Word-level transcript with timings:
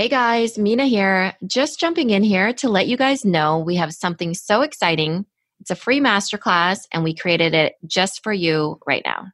Hey 0.00 0.08
guys, 0.08 0.56
Minna 0.56 0.86
here. 0.86 1.34
Just 1.46 1.78
jumping 1.78 2.08
in 2.08 2.22
here 2.22 2.54
to 2.54 2.70
let 2.70 2.88
you 2.88 2.96
guys 2.96 3.22
know 3.22 3.58
we 3.58 3.76
have 3.76 3.92
something 3.92 4.32
so 4.32 4.62
exciting. 4.62 5.26
It's 5.60 5.70
a 5.70 5.74
free 5.74 6.00
masterclass 6.00 6.86
and 6.90 7.04
we 7.04 7.14
created 7.14 7.52
it 7.52 7.74
just 7.86 8.22
for 8.22 8.32
you 8.32 8.78
right 8.86 9.02
now. 9.04 9.26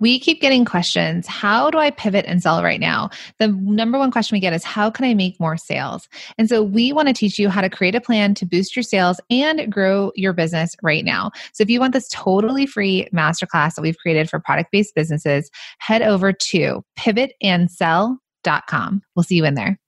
We 0.00 0.20
keep 0.20 0.42
getting 0.42 0.66
questions. 0.66 1.26
How 1.26 1.70
do 1.70 1.78
I 1.78 1.90
pivot 1.90 2.26
and 2.28 2.42
sell 2.42 2.62
right 2.62 2.80
now? 2.80 3.08
The 3.38 3.48
number 3.48 3.98
one 3.98 4.10
question 4.10 4.36
we 4.36 4.40
get 4.40 4.52
is 4.52 4.62
how 4.62 4.90
can 4.90 5.06
I 5.06 5.14
make 5.14 5.40
more 5.40 5.56
sales? 5.56 6.06
And 6.36 6.50
so 6.50 6.62
we 6.62 6.92
want 6.92 7.08
to 7.08 7.14
teach 7.14 7.38
you 7.38 7.48
how 7.48 7.62
to 7.62 7.70
create 7.70 7.94
a 7.94 8.00
plan 8.02 8.34
to 8.34 8.44
boost 8.44 8.76
your 8.76 8.82
sales 8.82 9.18
and 9.30 9.72
grow 9.72 10.12
your 10.16 10.34
business 10.34 10.76
right 10.82 11.06
now. 11.06 11.30
So 11.54 11.62
if 11.62 11.70
you 11.70 11.80
want 11.80 11.94
this 11.94 12.10
totally 12.10 12.66
free 12.66 13.08
masterclass 13.14 13.76
that 13.76 13.80
we've 13.80 13.96
created 13.96 14.28
for 14.28 14.38
product 14.38 14.70
based 14.70 14.94
businesses, 14.94 15.50
head 15.78 16.02
over 16.02 16.30
to 16.30 16.84
pivotandsell.com. 16.98 19.02
We'll 19.16 19.22
see 19.22 19.36
you 19.36 19.46
in 19.46 19.54
there. 19.54 19.78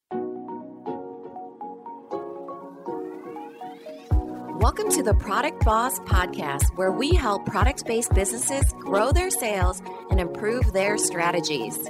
Welcome 4.67 4.91
to 4.91 5.03
the 5.05 5.15
Product 5.15 5.65
Boss 5.65 6.01
Podcast, 6.01 6.77
where 6.77 6.91
we 6.91 7.15
help 7.15 7.47
product 7.47 7.87
based 7.87 8.13
businesses 8.15 8.73
grow 8.81 9.13
their 9.13 9.31
sales 9.31 9.81
and 10.11 10.19
improve 10.19 10.73
their 10.73 10.99
strategies. 10.99 11.89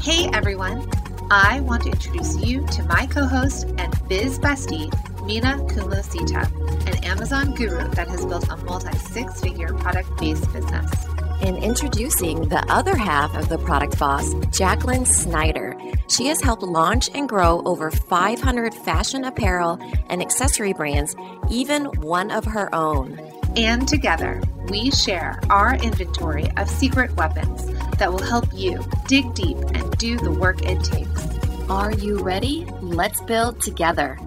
Hey 0.00 0.30
everyone, 0.32 0.88
I 1.28 1.58
want 1.62 1.82
to 1.82 1.90
introduce 1.90 2.40
you 2.40 2.64
to 2.68 2.84
my 2.84 3.06
co 3.06 3.24
host 3.24 3.64
and 3.78 4.08
biz 4.08 4.38
bestie, 4.38 4.88
Minna 5.26 5.58
Sita, 6.04 6.48
an 6.86 7.02
Amazon 7.02 7.52
guru 7.56 7.88
that 7.88 8.06
has 8.06 8.24
built 8.24 8.48
a 8.48 8.56
multi 8.58 8.96
six 8.98 9.40
figure 9.40 9.74
product 9.74 10.16
based 10.20 10.52
business. 10.52 10.92
And 11.40 11.58
introducing 11.58 12.48
the 12.48 12.64
other 12.72 12.96
half 12.96 13.36
of 13.36 13.48
the 13.48 13.58
product 13.58 13.98
boss, 13.98 14.34
Jacqueline 14.56 15.04
Snyder. 15.04 15.76
She 16.08 16.28
has 16.28 16.40
helped 16.40 16.62
launch 16.62 17.10
and 17.14 17.28
grow 17.28 17.62
over 17.66 17.90
500 17.90 18.72
fashion 18.72 19.24
apparel 19.24 19.78
and 20.08 20.22
accessory 20.22 20.72
brands, 20.72 21.14
even 21.50 21.84
one 22.00 22.30
of 22.30 22.46
her 22.46 22.74
own. 22.74 23.20
And 23.56 23.86
together, 23.86 24.42
we 24.68 24.90
share 24.90 25.38
our 25.50 25.74
inventory 25.74 26.50
of 26.56 26.70
secret 26.70 27.14
weapons 27.16 27.66
that 27.98 28.10
will 28.10 28.22
help 28.22 28.46
you 28.54 28.82
dig 29.06 29.34
deep 29.34 29.58
and 29.74 29.98
do 29.98 30.16
the 30.16 30.32
work 30.32 30.62
it 30.62 30.82
takes. 30.82 31.26
Are 31.68 31.92
you 31.92 32.18
ready? 32.20 32.64
Let's 32.80 33.20
build 33.20 33.60
together. 33.60 34.18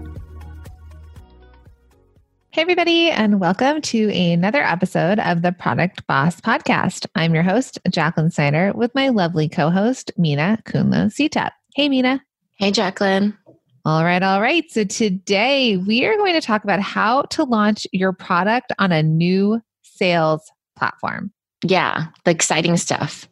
Hey, 2.51 2.61
everybody, 2.61 3.09
and 3.09 3.39
welcome 3.39 3.81
to 3.81 4.13
another 4.13 4.61
episode 4.61 5.19
of 5.19 5.41
the 5.41 5.51
Product 5.51 6.05
Boss 6.05 6.39
Podcast. 6.41 7.07
I'm 7.15 7.33
your 7.33 7.43
host, 7.43 7.79
Jacqueline 7.89 8.29
Snyder, 8.29 8.71
with 8.75 8.93
my 8.93 9.09
lovely 9.09 9.49
co 9.49 9.71
host, 9.71 10.11
Minna 10.15 10.59
Kunlo 10.63 11.11
Sita. 11.11 11.51
Hey, 11.73 11.87
Minna. 11.87 12.21
Hey, 12.57 12.71
Jacqueline. 12.71 13.37
All 13.85 14.03
right, 14.03 14.21
all 14.21 14.41
right. 14.41 14.69
So 14.69 14.83
today 14.83 15.77
we 15.77 16.05
are 16.05 16.17
going 16.17 16.33
to 16.33 16.41
talk 16.41 16.63
about 16.63 16.81
how 16.81 17.23
to 17.23 17.45
launch 17.45 17.87
your 17.93 18.11
product 18.13 18.73
on 18.77 18.91
a 18.91 19.01
new 19.01 19.61
sales 19.81 20.51
platform. 20.77 21.31
Yeah, 21.63 22.07
the 22.25 22.31
exciting 22.31 22.77
stuff. 22.77 23.27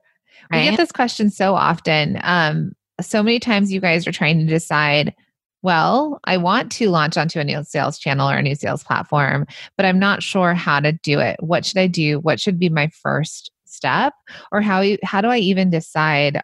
Right? 0.52 0.64
We 0.64 0.70
get 0.70 0.78
this 0.78 0.92
question 0.92 1.30
so 1.30 1.56
often. 1.56 2.20
Um, 2.24 2.72
so 3.02 3.22
many 3.22 3.40
times 3.40 3.72
you 3.72 3.82
guys 3.82 4.08
are 4.08 4.12
trying 4.12 4.40
to 4.40 4.46
decide 4.46 5.14
well, 5.62 6.22
I 6.24 6.38
want 6.38 6.72
to 6.74 6.90
launch 6.90 7.18
onto 7.18 7.38
a 7.38 7.44
new 7.44 7.64
sales 7.66 8.00
channel 8.00 8.30
or 8.30 8.38
a 8.38 8.42
new 8.42 8.56
sales 8.56 8.82
platform, 8.82 9.46
but 9.76 9.86
I'm 9.86 10.00
not 10.00 10.24
sure 10.24 10.54
how 10.54 10.80
to 10.80 10.94
do 10.94 11.20
it. 11.20 11.36
What 11.42 11.66
should 11.66 11.78
I 11.78 11.88
do? 11.88 12.20
What 12.20 12.40
should 12.40 12.58
be 12.58 12.70
my 12.70 12.88
first 12.88 13.52
step? 13.66 14.14
Or 14.54 14.62
how 14.62 14.86
how 15.04 15.20
do 15.20 15.28
I 15.28 15.38
even 15.40 15.70
decide 15.70 16.42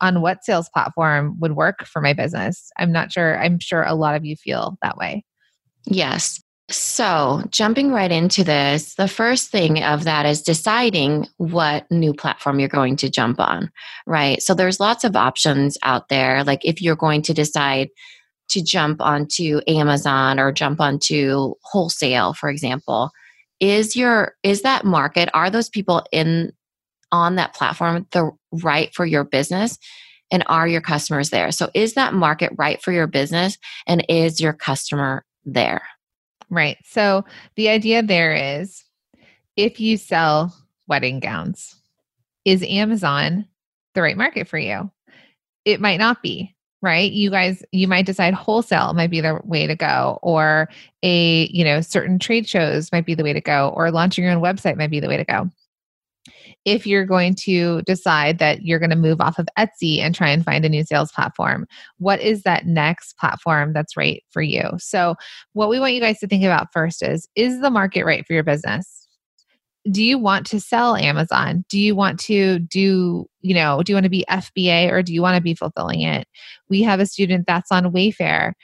on 0.00 0.20
what 0.20 0.44
sales 0.44 0.68
platform 0.68 1.36
would 1.40 1.56
work 1.56 1.84
for 1.86 2.00
my 2.00 2.12
business? 2.12 2.70
I'm 2.78 2.92
not 2.92 3.12
sure. 3.12 3.38
I'm 3.38 3.58
sure 3.58 3.82
a 3.82 3.94
lot 3.94 4.14
of 4.14 4.24
you 4.24 4.36
feel 4.36 4.78
that 4.82 4.96
way. 4.96 5.24
Yes. 5.86 6.40
So, 6.70 7.42
jumping 7.50 7.92
right 7.92 8.10
into 8.10 8.42
this, 8.42 8.94
the 8.94 9.06
first 9.06 9.50
thing 9.50 9.82
of 9.82 10.04
that 10.04 10.24
is 10.24 10.40
deciding 10.40 11.26
what 11.36 11.84
new 11.90 12.14
platform 12.14 12.58
you're 12.58 12.70
going 12.70 12.96
to 12.96 13.10
jump 13.10 13.38
on, 13.38 13.70
right? 14.06 14.40
So, 14.40 14.54
there's 14.54 14.80
lots 14.80 15.04
of 15.04 15.14
options 15.14 15.76
out 15.82 16.08
there. 16.08 16.42
Like, 16.42 16.64
if 16.64 16.80
you're 16.80 16.96
going 16.96 17.20
to 17.22 17.34
decide 17.34 17.90
to 18.48 18.62
jump 18.62 19.02
onto 19.02 19.60
Amazon 19.68 20.40
or 20.40 20.52
jump 20.52 20.80
onto 20.80 21.52
wholesale, 21.64 22.32
for 22.32 22.48
example, 22.48 23.10
is 23.60 23.94
your 23.94 24.34
is 24.42 24.62
that 24.62 24.86
market 24.86 25.28
are 25.34 25.50
those 25.50 25.68
people 25.68 26.02
in 26.12 26.50
on 27.12 27.36
that 27.36 27.54
platform 27.54 28.06
the 28.12 28.30
right 28.62 28.94
for 28.94 29.04
your 29.06 29.24
business 29.24 29.78
and 30.30 30.44
are 30.46 30.66
your 30.66 30.80
customers 30.80 31.30
there? 31.30 31.50
So 31.50 31.70
is 31.74 31.94
that 31.94 32.14
market 32.14 32.52
right 32.56 32.80
for 32.82 32.92
your 32.92 33.06
business 33.06 33.58
and 33.86 34.04
is 34.08 34.40
your 34.40 34.52
customer 34.52 35.24
there? 35.44 35.82
Right. 36.50 36.76
So 36.84 37.24
the 37.56 37.68
idea 37.68 38.02
there 38.02 38.34
is 38.34 38.84
if 39.56 39.80
you 39.80 39.96
sell 39.96 40.54
wedding 40.86 41.20
gowns 41.20 41.74
is 42.44 42.62
amazon 42.62 43.46
the 43.94 44.02
right 44.02 44.16
market 44.16 44.48
for 44.48 44.58
you? 44.58 44.90
It 45.64 45.80
might 45.80 45.98
not 45.98 46.22
be 46.22 46.54
right? 46.84 47.12
You 47.12 47.30
guys 47.30 47.64
you 47.72 47.88
might 47.88 48.04
decide 48.04 48.34
wholesale 48.34 48.92
might 48.92 49.10
be 49.10 49.22
the 49.22 49.40
way 49.44 49.66
to 49.66 49.74
go 49.74 50.18
or 50.22 50.68
a 51.02 51.46
you 51.46 51.64
know 51.64 51.80
certain 51.80 52.18
trade 52.18 52.46
shows 52.46 52.92
might 52.92 53.06
be 53.06 53.14
the 53.14 53.24
way 53.24 53.32
to 53.32 53.40
go 53.40 53.72
or 53.74 53.90
launching 53.90 54.22
your 54.22 54.34
own 54.34 54.42
website 54.42 54.76
might 54.76 54.90
be 54.90 55.00
the 55.00 55.08
way 55.08 55.16
to 55.16 55.24
go 55.24 55.50
if 56.64 56.86
you're 56.86 57.04
going 57.04 57.34
to 57.34 57.82
decide 57.82 58.38
that 58.38 58.62
you're 58.62 58.78
going 58.78 58.90
to 58.90 58.96
move 58.96 59.20
off 59.20 59.38
of 59.38 59.48
Etsy 59.58 59.98
and 59.98 60.14
try 60.14 60.30
and 60.30 60.44
find 60.44 60.64
a 60.64 60.68
new 60.68 60.84
sales 60.84 61.12
platform, 61.12 61.66
what 61.98 62.20
is 62.20 62.42
that 62.42 62.66
next 62.66 63.18
platform 63.18 63.72
that's 63.72 63.96
right 63.96 64.22
for 64.30 64.42
you? 64.42 64.62
So, 64.78 65.14
what 65.52 65.68
we 65.68 65.78
want 65.78 65.94
you 65.94 66.00
guys 66.00 66.18
to 66.20 66.26
think 66.26 66.44
about 66.44 66.72
first 66.72 67.02
is 67.02 67.28
is 67.34 67.60
the 67.60 67.70
market 67.70 68.04
right 68.04 68.26
for 68.26 68.32
your 68.32 68.44
business? 68.44 69.04
do 69.90 70.02
you 70.02 70.18
want 70.18 70.46
to 70.46 70.60
sell 70.60 70.96
Amazon? 70.96 71.64
Do 71.68 71.78
you 71.78 71.94
want 71.94 72.18
to 72.20 72.58
do, 72.58 73.26
you 73.42 73.54
know, 73.54 73.82
do 73.82 73.92
you 73.92 73.96
want 73.96 74.04
to 74.04 74.10
be 74.10 74.24
FBA 74.30 74.90
or 74.90 75.02
do 75.02 75.12
you 75.12 75.20
want 75.20 75.36
to 75.36 75.42
be 75.42 75.54
fulfilling 75.54 76.00
it? 76.00 76.26
We 76.70 76.82
have 76.82 77.00
a 77.00 77.06
student 77.06 77.46
that's 77.46 77.70
on 77.70 77.92
Wayfair. 77.92 78.54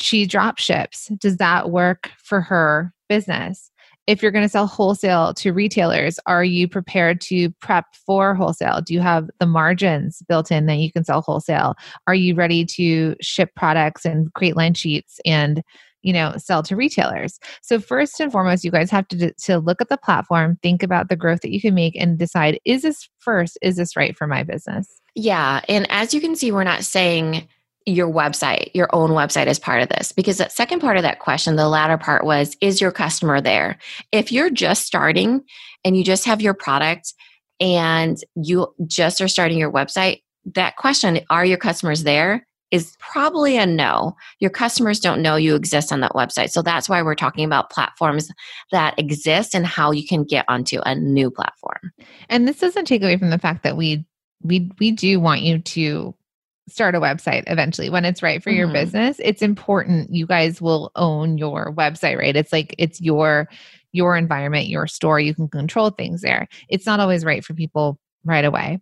She 0.00 0.26
drop 0.26 0.58
ships. 0.58 1.08
Does 1.18 1.38
that 1.38 1.70
work 1.70 2.10
for 2.18 2.40
her 2.40 2.92
business? 3.08 3.69
If 4.10 4.22
you're 4.22 4.32
going 4.32 4.44
to 4.44 4.48
sell 4.48 4.66
wholesale 4.66 5.32
to 5.34 5.52
retailers, 5.52 6.18
are 6.26 6.42
you 6.42 6.66
prepared 6.66 7.20
to 7.20 7.48
prep 7.60 7.94
for 7.94 8.34
wholesale? 8.34 8.80
Do 8.80 8.92
you 8.92 8.98
have 8.98 9.30
the 9.38 9.46
margins 9.46 10.20
built 10.28 10.50
in 10.50 10.66
that 10.66 10.78
you 10.78 10.90
can 10.90 11.04
sell 11.04 11.20
wholesale? 11.20 11.76
Are 12.08 12.14
you 12.16 12.34
ready 12.34 12.64
to 12.64 13.14
ship 13.20 13.50
products 13.54 14.04
and 14.04 14.34
create 14.34 14.56
line 14.56 14.74
sheets 14.74 15.20
and 15.24 15.62
you 16.02 16.12
know 16.12 16.34
sell 16.38 16.62
to 16.62 16.76
retailers 16.76 17.38
so 17.60 17.78
first 17.78 18.18
and 18.20 18.32
foremost 18.32 18.64
you 18.64 18.70
guys 18.70 18.90
have 18.90 19.06
to 19.08 19.34
to 19.34 19.58
look 19.58 19.82
at 19.82 19.90
the 19.90 19.98
platform 19.98 20.58
think 20.62 20.82
about 20.82 21.10
the 21.10 21.14
growth 21.14 21.42
that 21.42 21.52
you 21.52 21.60
can 21.60 21.74
make 21.74 21.94
and 21.94 22.18
decide 22.18 22.58
is 22.64 22.80
this 22.80 23.06
first 23.18 23.58
is 23.60 23.76
this 23.76 23.94
right 23.96 24.16
for 24.16 24.26
my 24.26 24.42
business 24.42 24.88
yeah 25.14 25.60
and 25.68 25.86
as 25.90 26.14
you 26.14 26.20
can 26.22 26.34
see 26.34 26.50
we're 26.50 26.64
not 26.64 26.84
saying 26.84 27.46
your 27.86 28.08
website 28.08 28.70
your 28.74 28.88
own 28.94 29.10
website 29.10 29.46
is 29.46 29.58
part 29.58 29.82
of 29.82 29.88
this 29.88 30.12
because 30.12 30.38
that 30.38 30.52
second 30.52 30.80
part 30.80 30.96
of 30.96 31.02
that 31.02 31.18
question 31.18 31.56
the 31.56 31.68
latter 31.68 31.96
part 31.96 32.24
was 32.24 32.56
is 32.60 32.80
your 32.80 32.92
customer 32.92 33.40
there 33.40 33.78
if 34.12 34.30
you're 34.30 34.50
just 34.50 34.84
starting 34.84 35.42
and 35.84 35.96
you 35.96 36.04
just 36.04 36.24
have 36.24 36.42
your 36.42 36.54
product 36.54 37.14
and 37.58 38.18
you 38.34 38.66
just 38.86 39.20
are 39.20 39.28
starting 39.28 39.58
your 39.58 39.72
website 39.72 40.22
that 40.44 40.76
question 40.76 41.20
are 41.30 41.44
your 41.44 41.58
customers 41.58 42.02
there 42.02 42.46
is 42.70 42.96
probably 42.98 43.56
a 43.56 43.66
no. 43.66 44.16
Your 44.38 44.50
customers 44.50 45.00
don't 45.00 45.22
know 45.22 45.36
you 45.36 45.54
exist 45.54 45.92
on 45.92 46.00
that 46.00 46.12
website. 46.12 46.50
So 46.50 46.62
that's 46.62 46.88
why 46.88 47.02
we're 47.02 47.14
talking 47.14 47.44
about 47.44 47.70
platforms 47.70 48.30
that 48.70 48.98
exist 48.98 49.54
and 49.54 49.66
how 49.66 49.90
you 49.90 50.06
can 50.06 50.24
get 50.24 50.44
onto 50.48 50.80
a 50.86 50.94
new 50.94 51.30
platform. 51.30 51.92
And 52.28 52.46
this 52.46 52.58
doesn't 52.58 52.84
take 52.84 53.02
away 53.02 53.16
from 53.16 53.30
the 53.30 53.38
fact 53.38 53.62
that 53.64 53.76
we 53.76 54.04
we 54.42 54.70
we 54.78 54.90
do 54.92 55.20
want 55.20 55.42
you 55.42 55.58
to 55.58 56.14
start 56.68 56.94
a 56.94 57.00
website 57.00 57.44
eventually 57.46 57.90
when 57.90 58.04
it's 58.04 58.22
right 58.22 58.42
for 58.42 58.50
mm-hmm. 58.50 58.58
your 58.58 58.68
business. 58.68 59.20
It's 59.22 59.42
important 59.42 60.14
you 60.14 60.26
guys 60.26 60.60
will 60.60 60.92
own 60.96 61.38
your 61.38 61.74
website, 61.74 62.18
right? 62.18 62.36
It's 62.36 62.52
like 62.52 62.74
it's 62.78 63.00
your 63.00 63.48
your 63.92 64.16
environment, 64.16 64.68
your 64.68 64.86
store. 64.86 65.18
You 65.18 65.34
can 65.34 65.48
control 65.48 65.90
things 65.90 66.22
there. 66.22 66.48
It's 66.68 66.86
not 66.86 67.00
always 67.00 67.24
right 67.24 67.44
for 67.44 67.54
people 67.54 67.98
right 68.24 68.44
away. 68.44 68.80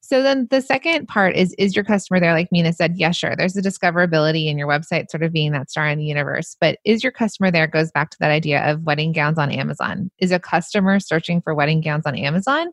So 0.00 0.22
then 0.22 0.46
the 0.50 0.60
second 0.60 1.08
part 1.08 1.34
is 1.34 1.54
is 1.58 1.74
your 1.74 1.84
customer 1.84 2.20
there? 2.20 2.32
Like 2.32 2.48
Minna 2.52 2.72
said, 2.72 2.94
yes, 2.96 3.16
sure. 3.16 3.34
There's 3.36 3.56
a 3.56 3.62
discoverability 3.62 4.46
in 4.46 4.58
your 4.58 4.68
website 4.68 5.10
sort 5.10 5.22
of 5.22 5.32
being 5.32 5.52
that 5.52 5.70
star 5.70 5.88
in 5.88 5.98
the 5.98 6.04
universe. 6.04 6.56
But 6.60 6.78
is 6.84 7.02
your 7.02 7.12
customer 7.12 7.50
there 7.50 7.66
goes 7.66 7.90
back 7.90 8.10
to 8.10 8.16
that 8.20 8.30
idea 8.30 8.62
of 8.70 8.82
wedding 8.82 9.12
gowns 9.12 9.38
on 9.38 9.50
Amazon. 9.50 10.10
Is 10.18 10.30
a 10.30 10.38
customer 10.38 11.00
searching 11.00 11.42
for 11.42 11.54
wedding 11.54 11.80
gowns 11.80 12.06
on 12.06 12.16
Amazon? 12.16 12.68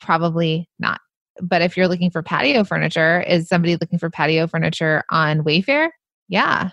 Probably 0.00 0.68
not. 0.78 1.00
But 1.40 1.62
if 1.62 1.76
you're 1.76 1.88
looking 1.88 2.10
for 2.10 2.22
patio 2.22 2.64
furniture, 2.64 3.22
is 3.22 3.48
somebody 3.48 3.76
looking 3.76 3.98
for 3.98 4.10
patio 4.10 4.46
furniture 4.46 5.04
on 5.10 5.42
Wayfair? 5.42 5.90
Yeah. 6.28 6.70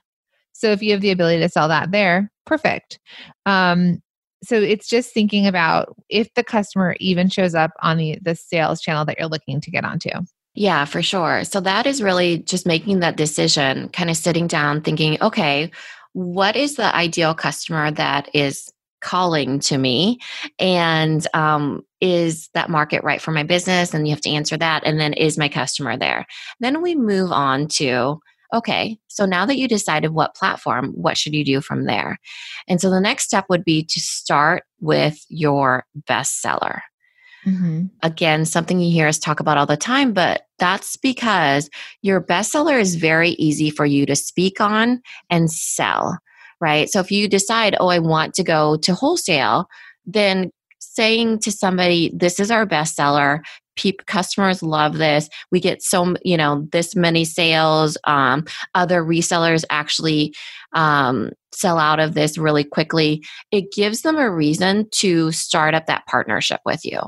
So 0.54 0.72
if 0.72 0.82
you 0.82 0.92
have 0.92 1.02
the 1.02 1.12
ability 1.12 1.42
to 1.42 1.50
sell 1.50 1.68
that 1.68 1.92
there, 1.92 2.32
perfect. 2.46 3.00
Um, 3.46 4.02
so 4.44 4.60
it's 4.60 4.88
just 4.88 5.14
thinking 5.14 5.48
about 5.48 5.96
if 6.10 6.34
the 6.34 6.44
customer 6.44 6.96
even 7.00 7.30
shows 7.30 7.56
up 7.56 7.72
on 7.82 7.98
the 7.98 8.20
the 8.22 8.36
sales 8.36 8.82
channel 8.82 9.06
that 9.06 9.18
you're 9.18 9.30
looking 9.30 9.62
to 9.62 9.72
get 9.72 9.86
onto 9.86 10.10
Yeah, 10.54 10.86
for 10.86 11.02
sure. 11.02 11.44
So 11.46 11.60
that 11.62 11.88
is 11.88 12.04
really 12.04 12.40
just 12.40 12.68
making 12.68 13.00
that 13.00 13.18
decision, 13.18 13.90
kind 13.90 14.10
of 14.10 14.18
sitting 14.18 14.46
down, 14.48 14.82
thinking, 14.82 15.18
okay, 15.22 15.72
what 16.12 16.56
is 16.56 16.76
the 16.76 16.96
ideal 16.96 17.34
customer 17.34 17.90
that 17.92 18.30
is 18.34 18.72
calling 19.04 19.60
to 19.60 19.78
me 19.78 20.20
and 20.58 21.28
um, 21.34 21.84
is 22.02 22.50
that 22.54 22.70
market 22.70 23.04
right 23.04 23.22
for 23.22 23.32
my 23.32 23.44
business? 23.44 23.94
And 23.94 24.08
you 24.08 24.14
have 24.14 24.22
to 24.22 24.30
answer 24.32 24.58
that 24.58 24.84
and 24.86 25.00
then 25.00 25.14
is 25.14 25.38
my 25.38 25.50
customer 25.50 25.98
there? 25.98 26.26
Then 26.60 26.82
we 26.82 26.96
move 26.96 27.32
on 27.32 27.68
to 27.70 28.20
okay 28.54 28.98
so 29.08 29.26
now 29.26 29.48
that 29.48 29.58
you 29.58 29.68
decided 29.68 30.12
what 30.12 30.36
platform 30.36 30.92
what 30.96 31.18
should 31.18 31.34
you 31.34 31.44
do 31.44 31.60
from 31.62 31.86
there? 31.86 32.20
And 32.68 32.80
so 32.80 32.90
the 32.90 33.02
next 33.02 33.26
step 33.26 33.46
would 33.50 33.66
be 33.66 33.84
to 33.84 34.00
start 34.00 34.64
with 34.80 35.24
your 35.30 35.86
bestseller 36.08 36.82
Mm-hmm. 37.46 37.86
Again, 38.02 38.46
something 38.46 38.80
you 38.80 38.92
hear 38.92 39.08
us 39.08 39.20
talk 39.20 39.40
about 39.40 39.58
all 39.58 39.66
the 39.66 39.78
time, 39.78 40.14
but 40.14 40.44
that's 40.60 40.96
because 40.96 41.70
your 42.02 42.22
bestseller 42.22 42.80
is 42.80 42.96
very 42.96 43.32
easy 43.32 43.70
for 43.70 43.86
you 43.86 44.06
to 44.06 44.16
speak 44.16 44.62
on 44.62 45.02
and 45.30 45.52
sell, 45.52 46.18
right? 46.64 46.90
So 46.90 47.02
if 47.02 47.12
you 47.12 47.28
decide, 47.28 47.76
oh, 47.80 47.90
I 47.90 48.00
want 48.00 48.34
to 48.36 48.44
go 48.44 48.78
to 48.78 48.96
wholesale, 48.96 49.68
then 50.06 50.50
saying 50.80 51.40
to 51.40 51.52
somebody, 51.52 52.12
this 52.16 52.40
is 52.40 52.50
our 52.50 52.66
bestseller, 52.66 53.42
People, 53.76 54.04
customers 54.06 54.62
love 54.62 55.00
this. 55.00 55.30
We 55.52 55.60
get 55.60 55.82
so 55.82 56.14
you 56.24 56.38
know 56.38 56.68
this 56.72 56.96
many 56.96 57.26
sales. 57.26 57.98
Um, 58.04 58.46
other 58.76 59.04
resellers 59.04 59.66
actually 59.72 60.36
um, 60.74 61.32
sell 61.52 61.80
out 61.80 62.00
of 62.00 62.14
this 62.14 62.38
really 62.38 62.64
quickly. 62.64 63.24
It 63.52 63.72
gives 63.72 64.04
them 64.04 64.18
a 64.18 64.30
reason 64.30 64.88
to 64.92 65.32
start 65.32 65.74
up 65.74 65.88
that 65.88 66.06
partnership 66.06 66.62
with 66.68 66.86
you. 66.86 67.00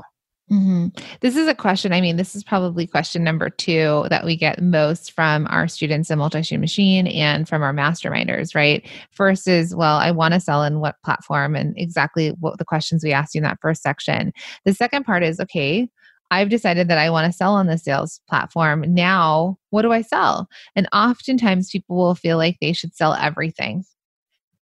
Mm-hmm. 0.50 0.88
This 1.20 1.34
is 1.34 1.48
a 1.48 1.54
question. 1.54 1.92
I 1.92 2.00
mean, 2.00 2.16
this 2.16 2.36
is 2.36 2.44
probably 2.44 2.86
question 2.86 3.24
number 3.24 3.50
two 3.50 4.06
that 4.10 4.24
we 4.24 4.36
get 4.36 4.62
most 4.62 5.10
from 5.10 5.48
our 5.50 5.66
students 5.66 6.08
in 6.08 6.18
Multi 6.18 6.42
Stream 6.44 6.60
Machine 6.60 7.08
and 7.08 7.48
from 7.48 7.64
our 7.64 7.72
masterminders, 7.72 8.54
right? 8.54 8.86
First 9.10 9.48
is, 9.48 9.74
well, 9.74 9.96
I 9.96 10.12
want 10.12 10.34
to 10.34 10.40
sell 10.40 10.62
in 10.62 10.78
what 10.78 11.02
platform 11.04 11.56
and 11.56 11.74
exactly 11.76 12.28
what 12.38 12.58
the 12.58 12.64
questions 12.64 13.02
we 13.02 13.12
asked 13.12 13.34
you 13.34 13.40
in 13.40 13.44
that 13.44 13.58
first 13.60 13.82
section. 13.82 14.32
The 14.64 14.72
second 14.72 15.04
part 15.04 15.24
is, 15.24 15.40
okay, 15.40 15.88
I've 16.30 16.48
decided 16.48 16.86
that 16.88 16.98
I 16.98 17.10
want 17.10 17.30
to 17.30 17.36
sell 17.36 17.54
on 17.54 17.66
the 17.66 17.78
sales 17.78 18.20
platform. 18.28 18.84
Now, 18.86 19.58
what 19.70 19.82
do 19.82 19.92
I 19.92 20.02
sell? 20.02 20.48
And 20.76 20.88
oftentimes 20.92 21.70
people 21.70 21.96
will 21.96 22.14
feel 22.14 22.36
like 22.36 22.58
they 22.60 22.72
should 22.72 22.94
sell 22.94 23.14
everything. 23.14 23.84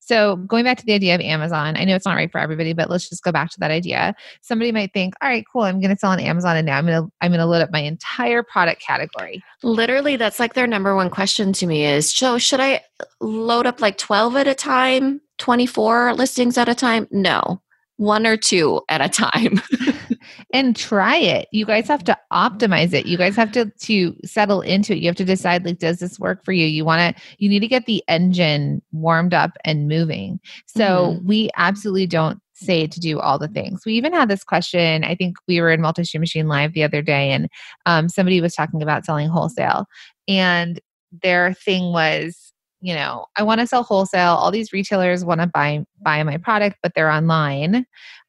So, 0.07 0.37
going 0.37 0.65
back 0.65 0.77
to 0.79 0.85
the 0.85 0.93
idea 0.93 1.15
of 1.15 1.23
Amazon, 1.23 1.77
I 1.79 1.85
know 1.85 1.97
it's 1.97 2.05
not 2.05 2.15
right 2.15 2.31
for 2.31 2.39
everybody, 2.39 2.75
but 2.75 2.91
let's 2.91 3.09
just 3.09 3.23
go 3.23 3.33
back 3.33 3.51
to 3.51 3.61
that 3.61 3.71
idea. 3.71 4.15
Somebody 4.43 4.71
might 4.71 4.93
think, 4.93 5.15
"All 5.23 5.29
right, 5.29 5.45
cool, 5.51 5.63
I'm 5.63 5.81
going 5.81 5.91
to 5.91 5.99
sell 5.99 6.11
on 6.11 6.21
Amazon 6.21 6.59
and 6.59 6.67
now 6.67 6.77
I'm 6.77 6.87
going 6.87 7.03
to 7.03 7.11
I'm 7.23 7.31
going 7.31 7.41
to 7.41 7.47
load 7.47 7.63
up 7.63 7.73
my 7.73 7.81
entire 7.81 8.43
product 8.43 8.83
category." 8.83 9.43
Literally, 9.63 10.17
that's 10.17 10.39
like 10.39 10.53
their 10.53 10.67
number 10.67 10.95
one 10.95 11.09
question 11.09 11.55
to 11.55 11.67
me 11.67 11.87
is, 11.87 12.11
"So, 12.11 12.37
should 12.37 12.61
I 12.61 12.83
load 13.21 13.67
up 13.67 13.81
like 13.81 13.97
12 13.97 14.37
at 14.37 14.47
a 14.47 14.55
time, 14.55 15.23
24 15.39 16.15
listings 16.15 16.59
at 16.59 16.69
a 16.69 16.75
time?" 16.75 17.09
No 17.11 17.63
one 17.97 18.27
or 18.27 18.37
two 18.37 18.83
at 18.89 19.01
a 19.01 19.09
time 19.09 19.61
and 20.53 20.77
try 20.77 21.17
it. 21.17 21.49
You 21.53 21.67
guys 21.67 21.89
have 21.89 22.05
to 22.05 22.19
optimize 22.33 22.93
it. 22.93 23.07
You 23.07 23.17
guys 23.17 23.37
have 23.37 23.53
to 23.53 23.71
to 23.71 24.17
settle 24.25 24.61
into 24.61 24.93
it. 24.93 24.99
You 24.99 25.09
have 25.09 25.17
to 25.17 25.25
decide 25.25 25.65
like 25.65 25.79
does 25.79 25.99
this 25.99 26.19
work 26.19 26.45
for 26.45 26.53
you? 26.53 26.67
You 26.67 26.85
want 26.85 27.17
to 27.17 27.23
you 27.39 27.49
need 27.49 27.61
to 27.61 27.69
get 27.69 27.87
the 27.87 28.03
engine 28.09 28.83
warmed 28.93 29.35
up 29.35 29.53
and 29.65 29.89
moving. 29.89 30.41
So 30.67 31.15
mm-hmm. 31.15 31.27
we 31.27 31.51
absolutely 31.57 32.07
don't 32.07 32.41
say 32.55 32.87
to 32.87 33.01
do 33.01 33.19
all 33.19 33.39
the 33.39 33.49
things. 33.49 33.83
We 33.85 33.95
even 33.95 34.13
had 34.13 34.29
this 34.29 34.45
question 34.45 35.03
i 35.05 35.15
think 35.15 35.37
we 35.49 35.61
were 35.61 35.71
in 35.71 35.81
multi 35.81 36.05
stream 36.05 36.21
machine 36.21 36.47
live 36.47 36.73
the 36.73 36.85
other 36.85 37.03
day 37.03 37.33
and 37.33 37.49
um, 37.85 38.09
somebody 38.09 38.41
was 38.41 38.55
talking 38.55 38.83
about 38.83 39.05
selling 39.05 39.29
wholesale. 39.29 39.87
And 40.29 40.81
their 41.23 41.53
thing 41.53 41.93
was 41.93 42.45
you 42.85 42.95
know, 42.95 43.25
I 43.35 43.43
want 43.43 43.63
to 43.63 43.67
sell 43.67 43.83
wholesale. 43.83 44.35
All 44.35 44.51
these 44.51 44.75
retailers 44.75 45.25
want 45.25 45.41
to 45.41 45.47
buy 45.47 45.87
buy 46.03 46.23
my 46.23 46.37
product, 46.37 46.77
but 46.83 46.93
they're 46.95 47.11
online. 47.11 47.87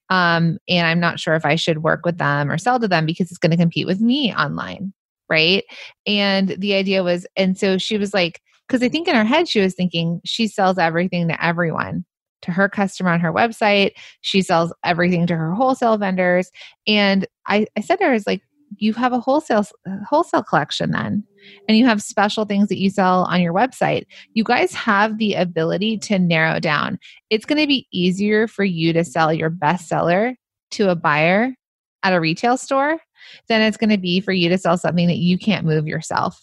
Um, 0.10 0.58
and 0.68 0.86
I'm 0.88 1.00
not 1.00 1.20
sure 1.20 1.36
if 1.36 1.46
I 1.46 1.56
should 1.56 1.84
work 1.84 2.06
with 2.06 2.18
them 2.18 2.52
or 2.52 2.58
sell 2.58 2.80
to 2.80 2.88
them 2.88 3.06
because 3.06 3.32
it's 3.32 3.40
going 3.40 3.52
to 3.52 3.58
compete 3.58 3.88
with 3.88 4.02
me 4.02 4.34
online. 4.34 4.94
Right. 5.30 5.64
And 6.06 6.50
the 6.50 6.76
idea 6.76 7.04
was, 7.04 7.26
and 7.36 7.58
so 7.58 7.78
she 7.78 7.98
was 7.98 8.14
like, 8.14 8.42
because 8.68 8.84
I 8.84 8.90
think 8.90 9.08
in 9.08 9.16
her 9.16 9.24
head, 9.24 9.48
she 9.48 9.60
was 9.60 9.74
thinking 9.74 10.22
she 10.24 10.48
sells 10.48 10.78
everything 10.78 11.28
to 11.28 11.44
everyone 11.44 12.06
to 12.44 12.52
her 12.52 12.70
customer 12.70 13.10
on 13.10 13.20
her 13.20 13.34
website. 13.34 13.92
She 14.22 14.42
sells 14.42 14.74
everything 14.84 15.28
to 15.28 15.36
her 15.36 15.54
wholesale 15.54 15.98
vendors. 15.98 16.52
And 16.88 17.28
I, 17.48 17.68
I 17.76 17.82
said 17.82 17.98
to 17.98 18.06
her, 18.06 18.12
I 18.12 18.14
was 18.14 18.28
like, 18.28 18.42
you 18.80 18.94
have 18.94 19.14
a 19.14 19.20
wholesale 19.20 19.66
wholesale 20.08 20.44
collection 20.44 20.92
then 20.92 21.24
and 21.68 21.78
you 21.78 21.86
have 21.86 22.02
special 22.02 22.46
things 22.46 22.70
that 22.70 22.80
you 22.80 22.90
sell 22.90 23.26
on 23.26 23.42
your 23.42 23.54
website 23.54 24.06
you 24.34 24.44
guys 24.44 24.74
have 24.74 25.18
the 25.18 25.34
ability 25.34 25.98
to 25.98 26.20
narrow 26.20 26.60
down. 26.60 27.00
It's 27.30 27.46
going 27.46 27.62
to 27.62 27.68
be 27.68 27.88
easier 27.92 28.48
for 28.48 28.64
you 28.64 28.94
to 28.94 29.04
sell 29.04 29.34
your 29.34 29.50
bestseller 29.50 30.36
to 30.72 30.90
a 30.90 30.96
buyer 30.96 31.56
at 32.04 32.14
a 32.14 32.20
retail 32.20 32.58
store 32.58 33.00
than 33.48 33.62
it's 33.62 33.78
going 33.78 33.90
to 33.90 33.98
be 33.98 34.20
for 34.20 34.32
you 34.32 34.50
to 34.50 34.58
sell 34.58 34.78
something 34.78 35.08
that 35.08 35.18
you 35.18 35.38
can't 35.38 35.66
move 35.66 35.88
yourself. 35.88 36.42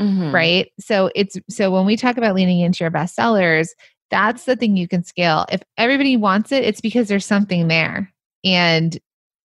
Mm-hmm. 0.00 0.34
right? 0.34 0.72
So 0.80 1.10
it's 1.14 1.36
so 1.50 1.70
when 1.70 1.84
we 1.84 1.94
talk 1.94 2.16
about 2.16 2.34
leaning 2.34 2.60
into 2.60 2.84
your 2.84 2.90
bestsellers 2.90 3.68
that's 4.10 4.44
the 4.44 4.56
thing 4.56 4.76
you 4.76 4.88
can 4.88 5.04
scale. 5.04 5.46
If 5.52 5.62
everybody 5.76 6.16
wants 6.16 6.52
it 6.52 6.64
it's 6.64 6.80
because 6.80 7.08
there's 7.08 7.26
something 7.26 7.68
there 7.68 8.12
and 8.44 8.98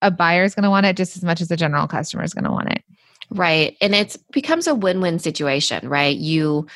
a 0.02 0.10
buyer 0.10 0.44
is 0.44 0.54
going 0.54 0.64
to 0.64 0.70
want 0.70 0.84
it 0.84 0.96
just 0.96 1.16
as 1.16 1.24
much 1.24 1.40
as 1.40 1.50
a 1.50 1.56
general 1.56 1.86
customer 1.86 2.22
is 2.22 2.34
going 2.34 2.44
to 2.44 2.50
want 2.50 2.70
it. 2.70 2.84
Right. 3.30 3.76
And 3.80 3.94
it 3.94 4.16
becomes 4.32 4.66
a 4.66 4.74
win 4.74 5.00
win 5.00 5.18
situation, 5.18 5.88
right? 5.88 6.16
You 6.16 6.66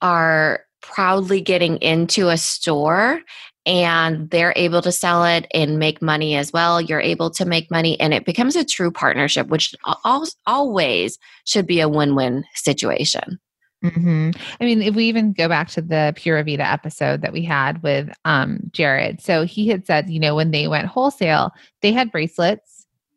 are 0.00 0.60
proudly 0.80 1.40
getting 1.40 1.78
into 1.78 2.28
a 2.28 2.36
store 2.36 3.20
and 3.66 4.28
they're 4.30 4.52
able 4.54 4.82
to 4.82 4.92
sell 4.92 5.24
it 5.24 5.46
and 5.54 5.78
make 5.78 6.02
money 6.02 6.36
as 6.36 6.52
well. 6.52 6.80
You're 6.80 7.00
able 7.00 7.30
to 7.30 7.46
make 7.46 7.70
money 7.70 7.98
and 7.98 8.12
it 8.12 8.26
becomes 8.26 8.54
a 8.54 8.64
true 8.64 8.90
partnership, 8.90 9.48
which 9.48 9.74
always 10.46 11.18
should 11.46 11.66
be 11.66 11.80
a 11.80 11.88
win 11.88 12.14
win 12.14 12.44
situation. 12.54 13.40
Mm-hmm. 13.82 14.30
I 14.60 14.64
mean, 14.64 14.80
if 14.82 14.94
we 14.94 15.06
even 15.06 15.32
go 15.32 15.46
back 15.48 15.68
to 15.70 15.82
the 15.82 16.14
Pura 16.16 16.42
Vida 16.42 16.66
episode 16.66 17.20
that 17.20 17.34
we 17.34 17.42
had 17.42 17.82
with 17.82 18.10
um, 18.24 18.60
Jared, 18.72 19.20
so 19.20 19.44
he 19.44 19.68
had 19.68 19.86
said, 19.86 20.08
you 20.08 20.18
know, 20.18 20.34
when 20.34 20.52
they 20.52 20.68
went 20.68 20.86
wholesale, 20.86 21.52
they 21.82 21.92
had 21.92 22.10
bracelets 22.10 22.73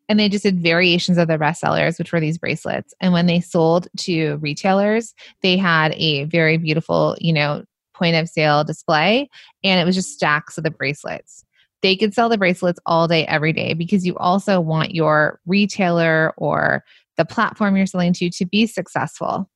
and 0.09 0.19
they 0.19 0.29
just 0.29 0.43
did 0.43 0.61
variations 0.61 1.17
of 1.17 1.27
their 1.27 1.39
bestsellers, 1.39 1.97
which 1.97 2.11
were 2.11 2.19
these 2.19 2.37
bracelets. 2.37 2.93
And 3.01 3.13
when 3.13 3.25
they 3.25 3.39
sold 3.39 3.87
to 3.97 4.37
retailers, 4.37 5.13
they 5.41 5.57
had 5.57 5.93
a 5.93 6.25
very 6.25 6.57
beautiful, 6.57 7.17
you 7.19 7.33
know, 7.33 7.63
point 7.93 8.15
of 8.15 8.29
sale 8.29 8.63
display 8.63 9.27
and 9.63 9.81
it 9.81 9.85
was 9.85 9.95
just 9.95 10.13
stacks 10.13 10.57
of 10.57 10.63
the 10.63 10.71
bracelets. 10.71 11.43
They 11.81 11.95
could 11.95 12.13
sell 12.13 12.29
the 12.29 12.37
bracelets 12.37 12.79
all 12.85 13.07
day, 13.07 13.25
every 13.25 13.53
day, 13.53 13.73
because 13.73 14.05
you 14.05 14.15
also 14.17 14.59
want 14.59 14.95
your 14.95 15.39
retailer 15.45 16.33
or 16.37 16.83
the 17.17 17.25
platform 17.25 17.75
you're 17.75 17.85
selling 17.85 18.13
to 18.13 18.29
to 18.29 18.45
be 18.45 18.67
successful 18.67 19.49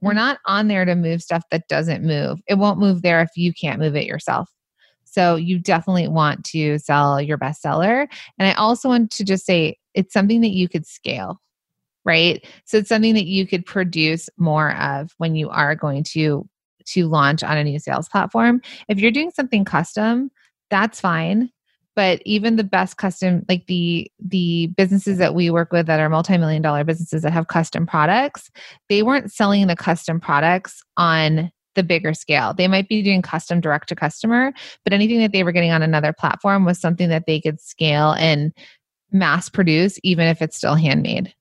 we're 0.00 0.12
mm. 0.12 0.16
not 0.16 0.38
on 0.46 0.68
there 0.68 0.84
to 0.84 0.94
move 0.94 1.22
stuff 1.22 1.44
that 1.50 1.68
doesn't 1.68 2.04
move. 2.04 2.40
It 2.46 2.54
won't 2.54 2.78
move 2.78 3.02
there 3.02 3.20
if 3.20 3.30
you 3.36 3.52
can't 3.52 3.80
move 3.80 3.96
it 3.96 4.06
yourself. 4.06 4.50
So 5.04 5.36
you 5.36 5.58
definitely 5.58 6.08
want 6.08 6.44
to 6.46 6.78
sell 6.78 7.20
your 7.20 7.38
bestseller. 7.38 8.06
And 8.38 8.48
I 8.48 8.52
also 8.52 8.88
want 8.88 9.10
to 9.12 9.24
just 9.24 9.46
say 9.46 9.77
it's 9.94 10.12
something 10.12 10.40
that 10.42 10.50
you 10.50 10.68
could 10.68 10.86
scale, 10.86 11.40
right? 12.04 12.44
So 12.64 12.78
it's 12.78 12.88
something 12.88 13.14
that 13.14 13.26
you 13.26 13.46
could 13.46 13.66
produce 13.66 14.28
more 14.36 14.76
of 14.76 15.12
when 15.18 15.34
you 15.34 15.48
are 15.50 15.74
going 15.74 16.04
to 16.04 16.48
to 16.86 17.06
launch 17.06 17.42
on 17.42 17.58
a 17.58 17.64
new 17.64 17.78
sales 17.78 18.08
platform. 18.08 18.62
If 18.88 18.98
you're 18.98 19.10
doing 19.10 19.30
something 19.30 19.64
custom, 19.64 20.30
that's 20.70 21.00
fine 21.00 21.50
but 21.98 22.22
even 22.24 22.54
the 22.54 22.62
best 22.62 22.96
custom 22.96 23.44
like 23.48 23.66
the 23.66 24.08
the 24.20 24.68
businesses 24.76 25.18
that 25.18 25.34
we 25.34 25.50
work 25.50 25.72
with 25.72 25.86
that 25.86 25.98
are 25.98 26.08
multi-million 26.08 26.62
dollar 26.62 26.84
businesses 26.84 27.22
that 27.22 27.32
have 27.32 27.48
custom 27.48 27.86
products 27.86 28.52
they 28.88 29.02
weren't 29.02 29.32
selling 29.32 29.66
the 29.66 29.74
custom 29.74 30.20
products 30.20 30.80
on 30.96 31.50
the 31.74 31.82
bigger 31.82 32.14
scale 32.14 32.54
they 32.54 32.68
might 32.68 32.88
be 32.88 33.02
doing 33.02 33.20
custom 33.20 33.60
direct 33.60 33.88
to 33.88 33.96
customer 33.96 34.52
but 34.84 34.92
anything 34.92 35.18
that 35.18 35.32
they 35.32 35.42
were 35.42 35.50
getting 35.50 35.72
on 35.72 35.82
another 35.82 36.12
platform 36.12 36.64
was 36.64 36.80
something 36.80 37.08
that 37.08 37.26
they 37.26 37.40
could 37.40 37.60
scale 37.60 38.12
and 38.12 38.52
mass 39.12 39.48
produce 39.48 39.98
even 40.02 40.26
if 40.26 40.42
it's 40.42 40.56
still 40.56 40.74
handmade 40.74 41.34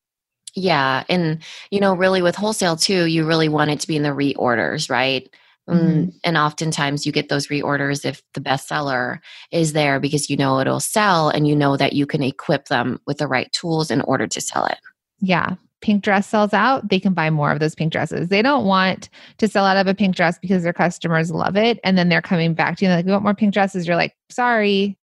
yeah 0.56 1.04
and 1.10 1.42
you 1.72 1.80
know 1.80 1.94
really 1.94 2.22
with 2.22 2.36
wholesale 2.36 2.76
too 2.76 3.06
you 3.06 3.26
really 3.26 3.50
want 3.50 3.72
it 3.72 3.80
to 3.80 3.88
be 3.88 3.96
in 3.96 4.04
the 4.04 4.10
reorders 4.10 4.90
right 4.90 5.30
Mm-hmm. 5.70 5.88
Um, 5.88 6.12
and 6.24 6.38
oftentimes 6.38 7.06
you 7.06 7.12
get 7.12 7.30
those 7.30 7.48
reorders 7.48 8.06
if 8.06 8.24
the 8.34 8.42
bestseller 8.42 9.20
is 9.52 9.74
there 9.74 10.00
because 10.00 10.30
you 10.30 10.38
know 10.38 10.60
it'll 10.60 10.80
sell 10.80 11.30
and 11.30 11.48
you 11.48 11.56
know 11.56 11.76
that 11.76 11.94
you 11.94 12.06
can 12.06 12.24
equip 12.24 12.68
them 12.68 13.02
with 13.06 13.18
the 13.18 13.28
right 13.28 13.52
tools 13.52 13.92
in 13.92 14.02
order 14.02 14.28
to 14.28 14.42
sell 14.42 14.66
it. 14.66 14.78
Yeah. 15.20 15.56
Pink 15.82 16.04
dress 16.04 16.28
sells 16.28 16.54
out, 16.54 16.90
they 16.90 17.00
can 17.00 17.14
buy 17.14 17.30
more 17.30 17.52
of 17.52 17.60
those 17.60 17.76
pink 17.76 17.92
dresses. 17.92 18.30
They 18.30 18.42
don't 18.42 18.66
want 18.66 19.10
to 19.38 19.48
sell 19.48 19.66
out 19.66 19.78
of 19.78 19.88
a 19.88 19.94
pink 19.94 20.16
dress 20.16 20.40
because 20.40 20.64
their 20.64 20.74
customers 20.74 21.32
love 21.32 21.56
it. 21.56 21.80
And 21.84 21.98
then 21.98 22.10
they're 22.10 22.22
coming 22.22 22.54
back 22.54 22.78
to 22.78 22.86
you 22.86 22.92
like, 22.92 23.06
we 23.06 23.12
want 23.12 23.24
more 23.24 23.36
pink 23.36 23.54
dresses. 23.54 23.86
You're 23.86 23.96
like, 23.96 24.16
sorry, 24.30 24.98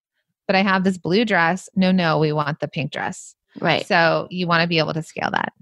but 0.48 0.56
I 0.56 0.62
have 0.62 0.84
this 0.84 0.98
blue 0.98 1.26
dress. 1.26 1.70
No, 1.76 1.92
no, 1.92 2.20
we 2.20 2.32
want 2.32 2.60
the 2.60 2.68
pink 2.68 2.92
dress. 2.92 3.36
Right. 3.60 3.86
So 3.86 4.28
you 4.32 4.48
want 4.48 4.62
to 4.62 4.68
be 4.68 4.80
able 4.80 4.94
to 4.94 5.04
scale 5.04 5.30
that. 5.32 5.54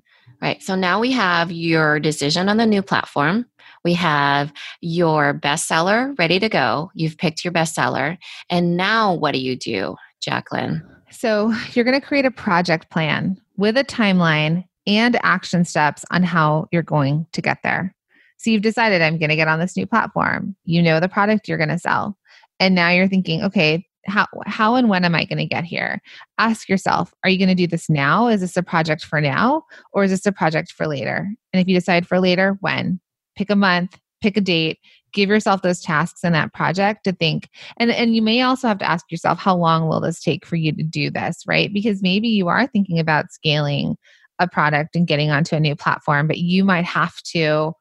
Right. 0.41 0.61
So 0.63 0.75
now 0.75 0.99
we 0.99 1.11
have 1.11 1.51
your 1.51 1.99
decision 1.99 2.49
on 2.49 2.57
the 2.57 2.65
new 2.65 2.81
platform. 2.81 3.45
We 3.83 3.93
have 3.93 4.51
your 4.81 5.33
bestseller 5.33 6.17
ready 6.17 6.39
to 6.39 6.49
go. 6.49 6.91
You've 6.95 7.17
picked 7.17 7.43
your 7.43 7.53
bestseller. 7.53 8.17
And 8.49 8.75
now 8.75 9.13
what 9.13 9.33
do 9.33 9.39
you 9.39 9.55
do, 9.55 9.95
Jacqueline? 10.19 10.83
So 11.11 11.53
you're 11.73 11.85
going 11.85 11.99
to 11.99 12.05
create 12.05 12.25
a 12.25 12.31
project 12.31 12.89
plan 12.89 13.39
with 13.57 13.77
a 13.77 13.83
timeline 13.83 14.65
and 14.87 15.19
action 15.23 15.63
steps 15.65 16.05
on 16.09 16.23
how 16.23 16.67
you're 16.71 16.81
going 16.81 17.27
to 17.33 17.41
get 17.41 17.59
there. 17.63 17.93
So 18.37 18.49
you've 18.49 18.63
decided 18.63 19.01
I'm 19.01 19.19
going 19.19 19.29
to 19.29 19.35
get 19.35 19.47
on 19.47 19.59
this 19.59 19.77
new 19.77 19.85
platform. 19.85 20.55
You 20.65 20.81
know 20.81 20.99
the 20.99 21.09
product 21.09 21.47
you're 21.47 21.59
going 21.59 21.69
to 21.69 21.77
sell. 21.77 22.17
And 22.59 22.73
now 22.73 22.89
you're 22.89 23.07
thinking, 23.07 23.43
okay, 23.43 23.85
how 24.05 24.27
how 24.45 24.75
and 24.75 24.89
when 24.89 25.05
am 25.05 25.15
I 25.15 25.25
going 25.25 25.37
to 25.37 25.45
get 25.45 25.63
here? 25.63 26.01
Ask 26.37 26.67
yourself, 26.67 27.13
are 27.23 27.29
you 27.29 27.37
going 27.37 27.49
to 27.49 27.55
do 27.55 27.67
this 27.67 27.89
now? 27.89 28.27
Is 28.27 28.41
this 28.41 28.57
a 28.57 28.63
project 28.63 29.05
for 29.05 29.21
now 29.21 29.63
or 29.93 30.03
is 30.03 30.11
this 30.11 30.25
a 30.25 30.31
project 30.31 30.71
for 30.71 30.87
later? 30.87 31.29
And 31.53 31.61
if 31.61 31.67
you 31.67 31.75
decide 31.75 32.07
for 32.07 32.19
later, 32.19 32.57
when? 32.61 32.99
Pick 33.35 33.49
a 33.49 33.55
month, 33.55 33.99
pick 34.21 34.37
a 34.37 34.41
date, 34.41 34.79
give 35.13 35.29
yourself 35.29 35.61
those 35.61 35.81
tasks 35.81 36.23
in 36.23 36.33
that 36.33 36.53
project 36.53 37.03
to 37.03 37.11
think 37.11 37.49
and 37.77 37.91
and 37.91 38.15
you 38.15 38.21
may 38.21 38.41
also 38.41 38.67
have 38.67 38.79
to 38.79 38.89
ask 38.89 39.11
yourself 39.11 39.39
how 39.39 39.55
long 39.55 39.87
will 39.87 39.99
this 39.99 40.21
take 40.21 40.45
for 40.45 40.55
you 40.55 40.71
to 40.71 40.83
do 40.83 41.09
this, 41.09 41.43
right? 41.47 41.71
Because 41.73 42.01
maybe 42.01 42.27
you 42.27 42.47
are 42.47 42.67
thinking 42.67 42.99
about 42.99 43.31
scaling 43.31 43.97
a 44.39 44.47
product 44.47 44.95
and 44.95 45.07
getting 45.07 45.29
onto 45.29 45.55
a 45.55 45.59
new 45.59 45.75
platform, 45.75 46.27
but 46.27 46.39
you 46.39 46.63
might 46.63 46.85
have 46.85 47.21
to 47.21 47.73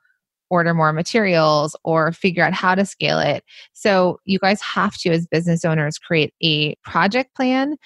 order 0.50 0.74
more 0.74 0.92
materials 0.92 1.76
or 1.84 2.12
figure 2.12 2.44
out 2.44 2.52
how 2.52 2.74
to 2.74 2.84
scale 2.84 3.18
it. 3.18 3.44
So, 3.72 4.20
you 4.24 4.38
guys 4.38 4.60
have 4.60 4.96
to, 4.98 5.10
as 5.10 5.26
business 5.26 5.64
owners, 5.64 5.98
create 5.98 6.34
a 6.42 6.74
project 6.84 7.34
plan 7.34 7.76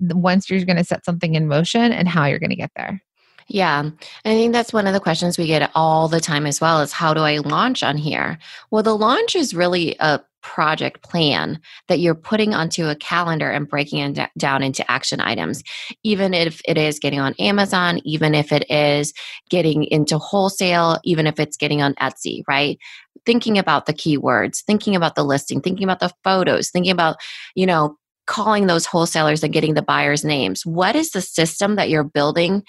once 0.00 0.48
you're 0.48 0.64
going 0.64 0.76
to 0.76 0.84
set 0.84 1.04
something 1.04 1.34
in 1.34 1.46
motion 1.46 1.92
and 1.92 2.08
how 2.08 2.26
you're 2.26 2.38
going 2.38 2.50
to 2.50 2.56
get 2.56 2.72
there. 2.76 3.00
Yeah. 3.48 3.90
I 4.24 4.28
think 4.28 4.52
that's 4.52 4.72
one 4.72 4.86
of 4.86 4.94
the 4.94 5.00
questions 5.00 5.36
we 5.36 5.46
get 5.46 5.70
all 5.74 6.08
the 6.08 6.20
time 6.20 6.46
as 6.46 6.60
well 6.60 6.80
is 6.80 6.92
how 6.92 7.12
do 7.12 7.20
I 7.20 7.38
launch 7.38 7.82
on 7.82 7.96
here? 7.96 8.38
Well, 8.70 8.82
the 8.82 8.96
launch 8.96 9.36
is 9.36 9.54
really 9.54 9.96
a 10.00 10.20
project 10.42 11.02
plan 11.02 11.60
that 11.88 12.00
you're 12.00 12.14
putting 12.14 12.54
onto 12.54 12.86
a 12.86 12.96
calendar 12.96 13.50
and 13.50 13.68
breaking 13.68 14.00
it 14.00 14.30
down 14.36 14.62
into 14.62 14.88
action 14.90 15.20
items. 15.20 15.62
Even 16.02 16.34
if 16.34 16.60
it 16.66 16.76
is 16.76 16.98
getting 16.98 17.20
on 17.20 17.34
amazon 17.38 18.00
even 18.04 18.34
if 18.34 18.52
it 18.52 18.68
is 18.70 19.12
getting 19.48 19.84
into 19.84 20.18
wholesale 20.18 20.98
even 21.04 21.26
if 21.26 21.38
it's 21.40 21.56
getting 21.56 21.82
on 21.82 21.94
etsy 21.94 22.42
right? 22.48 22.78
Thinking 23.24 23.58
about 23.58 23.86
the 23.86 23.94
keywords 23.94 24.62
thinking 24.62 24.96
about 24.96 25.14
the 25.14 25.24
listing 25.24 25.60
thinking 25.60 25.84
about 25.84 26.00
the 26.00 26.12
photos 26.24 26.70
thinking 26.70 26.92
about 26.92 27.16
you 27.54 27.66
know 27.66 27.96
calling 28.26 28.66
those 28.66 28.86
wholesalers 28.86 29.42
and 29.42 29.52
getting 29.52 29.74
the 29.74 29.82
buyers 29.82 30.24
names. 30.24 30.64
What 30.64 30.96
is 30.96 31.10
the 31.10 31.20
system 31.20 31.76
that 31.76 31.90
you're 31.90 32.04
building 32.04 32.62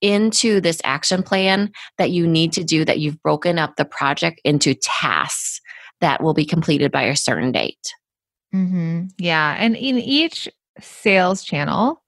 into 0.00 0.60
this 0.60 0.80
action 0.84 1.22
plan 1.22 1.70
that 1.98 2.10
you 2.10 2.26
need 2.26 2.52
to 2.52 2.64
do 2.64 2.84
that 2.84 2.98
you've 2.98 3.22
broken 3.22 3.58
up 3.58 3.76
the 3.76 3.84
project 3.84 4.40
into 4.44 4.74
tasks 4.74 5.60
that 6.02 6.22
will 6.22 6.34
be 6.34 6.44
completed 6.44 6.92
by 6.92 7.04
a 7.04 7.16
certain 7.16 7.50
date. 7.50 7.94
Mm-hmm. 8.54 9.06
Yeah. 9.18 9.56
And 9.58 9.74
in 9.76 9.98
each 9.98 10.48
sales 10.78 11.42
channel, 11.42 12.02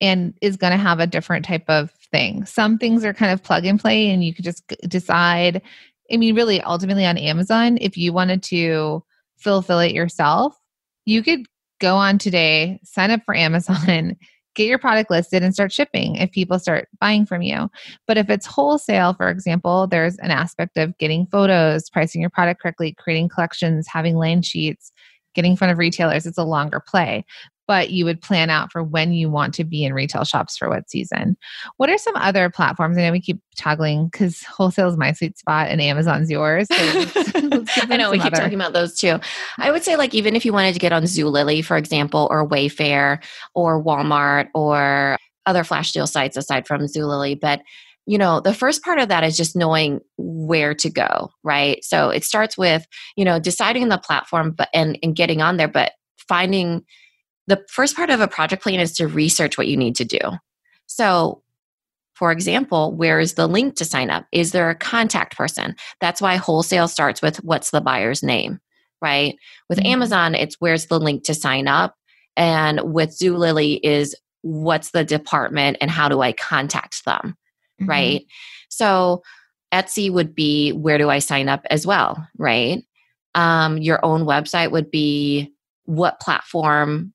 and 0.00 0.34
is 0.42 0.56
going 0.56 0.72
to 0.72 0.76
have 0.76 1.00
a 1.00 1.06
different 1.06 1.44
type 1.44 1.64
of 1.68 1.90
thing. 2.12 2.44
Some 2.44 2.76
things 2.78 3.04
are 3.04 3.14
kind 3.14 3.32
of 3.32 3.42
plug 3.42 3.64
and 3.64 3.80
play, 3.80 4.10
and 4.10 4.22
you 4.22 4.34
could 4.34 4.44
just 4.44 4.66
decide. 4.86 5.62
I 6.12 6.18
mean, 6.18 6.36
really, 6.36 6.60
ultimately 6.60 7.06
on 7.06 7.16
Amazon, 7.16 7.78
if 7.80 7.96
you 7.96 8.12
wanted 8.12 8.42
to 8.44 9.02
fulfill 9.38 9.80
it 9.80 9.92
yourself, 9.92 10.54
you 11.04 11.22
could 11.22 11.46
go 11.80 11.96
on 11.96 12.18
today, 12.18 12.78
sign 12.84 13.10
up 13.10 13.22
for 13.24 13.34
Amazon, 13.34 14.16
get 14.56 14.66
your 14.66 14.78
product 14.78 15.10
listed 15.10 15.42
and 15.42 15.54
start 15.54 15.70
shipping 15.70 16.16
if 16.16 16.32
people 16.32 16.58
start 16.58 16.88
buying 17.00 17.24
from 17.26 17.42
you. 17.42 17.70
But 18.06 18.18
if 18.18 18.28
it's 18.28 18.46
wholesale, 18.46 19.14
for 19.14 19.28
example, 19.28 19.86
there's 19.86 20.16
an 20.18 20.32
aspect 20.32 20.76
of 20.76 20.96
getting 20.98 21.26
photos, 21.26 21.88
pricing 21.88 22.20
your 22.20 22.30
product 22.30 22.60
correctly, 22.60 22.96
creating 22.98 23.28
collections, 23.28 23.86
having 23.86 24.16
line 24.16 24.42
sheets, 24.42 24.90
getting 25.34 25.52
in 25.52 25.56
front 25.56 25.72
of 25.72 25.78
retailers. 25.78 26.26
It's 26.26 26.38
a 26.38 26.44
longer 26.44 26.80
play 26.80 27.24
but 27.66 27.90
you 27.90 28.04
would 28.04 28.20
plan 28.20 28.50
out 28.50 28.70
for 28.70 28.82
when 28.82 29.12
you 29.12 29.30
want 29.30 29.54
to 29.54 29.64
be 29.64 29.84
in 29.84 29.92
retail 29.92 30.24
shops 30.24 30.56
for 30.56 30.68
what 30.68 30.88
season. 30.88 31.36
What 31.76 31.90
are 31.90 31.98
some 31.98 32.16
other 32.16 32.48
platforms? 32.50 32.96
I 32.96 33.02
know 33.02 33.12
we 33.12 33.20
keep 33.20 33.40
toggling 33.56 34.08
because 34.08 34.42
wholesale 34.42 34.88
is 34.88 34.96
my 34.96 35.12
sweet 35.12 35.38
spot 35.38 35.68
and 35.68 35.80
Amazon's 35.80 36.30
yours. 36.30 36.68
So 36.68 36.76
let's, 36.76 37.34
let's 37.34 37.90
I 37.90 37.96
know 37.96 38.10
we 38.10 38.18
keep 38.18 38.26
other. 38.26 38.42
talking 38.42 38.54
about 38.54 38.72
those 38.72 38.96
too. 38.96 39.18
I 39.58 39.70
would 39.70 39.82
say, 39.82 39.96
like, 39.96 40.14
even 40.14 40.36
if 40.36 40.44
you 40.44 40.52
wanted 40.52 40.74
to 40.74 40.78
get 40.80 40.92
on 40.92 41.02
Zulily, 41.04 41.64
for 41.64 41.76
example, 41.76 42.28
or 42.30 42.48
Wayfair 42.48 43.22
or 43.54 43.82
Walmart 43.82 44.48
or 44.54 45.16
other 45.46 45.64
flash 45.64 45.92
deal 45.92 46.06
sites 46.06 46.36
aside 46.36 46.66
from 46.66 46.82
Zulily, 46.82 47.38
but 47.38 47.60
you 48.06 48.18
know 48.18 48.40
the 48.40 48.54
first 48.54 48.82
part 48.82 49.00
of 49.00 49.08
that 49.08 49.24
is 49.24 49.36
just 49.36 49.56
knowing 49.56 50.00
where 50.16 50.74
to 50.74 50.88
go 50.88 51.30
right 51.42 51.84
so 51.84 52.08
it 52.08 52.22
starts 52.22 52.56
with 52.56 52.86
you 53.16 53.24
know 53.24 53.40
deciding 53.40 53.88
the 53.88 53.98
platform 53.98 54.52
but 54.52 54.68
and, 54.72 54.96
and 55.02 55.16
getting 55.16 55.42
on 55.42 55.56
there 55.56 55.66
but 55.66 55.90
finding 56.28 56.84
the 57.46 57.64
first 57.68 57.96
part 57.96 58.10
of 58.10 58.20
a 58.20 58.28
project 58.28 58.62
plan 58.62 58.80
is 58.80 58.92
to 58.96 59.06
research 59.06 59.56
what 59.56 59.68
you 59.68 59.76
need 59.76 59.96
to 59.96 60.04
do. 60.04 60.18
So, 60.86 61.42
for 62.14 62.32
example, 62.32 62.92
where 62.92 63.20
is 63.20 63.34
the 63.34 63.46
link 63.46 63.76
to 63.76 63.84
sign 63.84 64.10
up? 64.10 64.26
Is 64.32 64.52
there 64.52 64.70
a 64.70 64.74
contact 64.74 65.36
person? 65.36 65.76
That's 66.00 66.20
why 66.20 66.36
wholesale 66.36 66.88
starts 66.88 67.20
with 67.20 67.36
what's 67.44 67.70
the 67.70 67.80
buyer's 67.80 68.22
name, 68.22 68.58
right? 69.02 69.36
With 69.68 69.78
mm-hmm. 69.78 69.92
Amazon, 69.92 70.34
it's 70.34 70.56
where's 70.58 70.86
the 70.86 70.98
link 70.98 71.24
to 71.24 71.34
sign 71.34 71.68
up. 71.68 71.94
And 72.36 72.80
with 72.92 73.10
Zulily 73.18 73.80
is 73.82 74.16
what's 74.42 74.92
the 74.92 75.04
department 75.04 75.76
and 75.80 75.90
how 75.90 76.08
do 76.08 76.22
I 76.22 76.32
contact 76.32 77.04
them, 77.04 77.36
mm-hmm. 77.80 77.90
right? 77.90 78.26
So 78.68 79.22
Etsy 79.72 80.10
would 80.10 80.34
be 80.34 80.72
where 80.72 80.98
do 80.98 81.10
I 81.10 81.18
sign 81.18 81.48
up 81.48 81.66
as 81.70 81.86
well, 81.86 82.26
right? 82.38 82.82
Um, 83.34 83.78
your 83.78 84.02
own 84.04 84.22
website 84.22 84.70
would 84.70 84.90
be 84.90 85.52
what 85.84 86.20
platform 86.20 87.12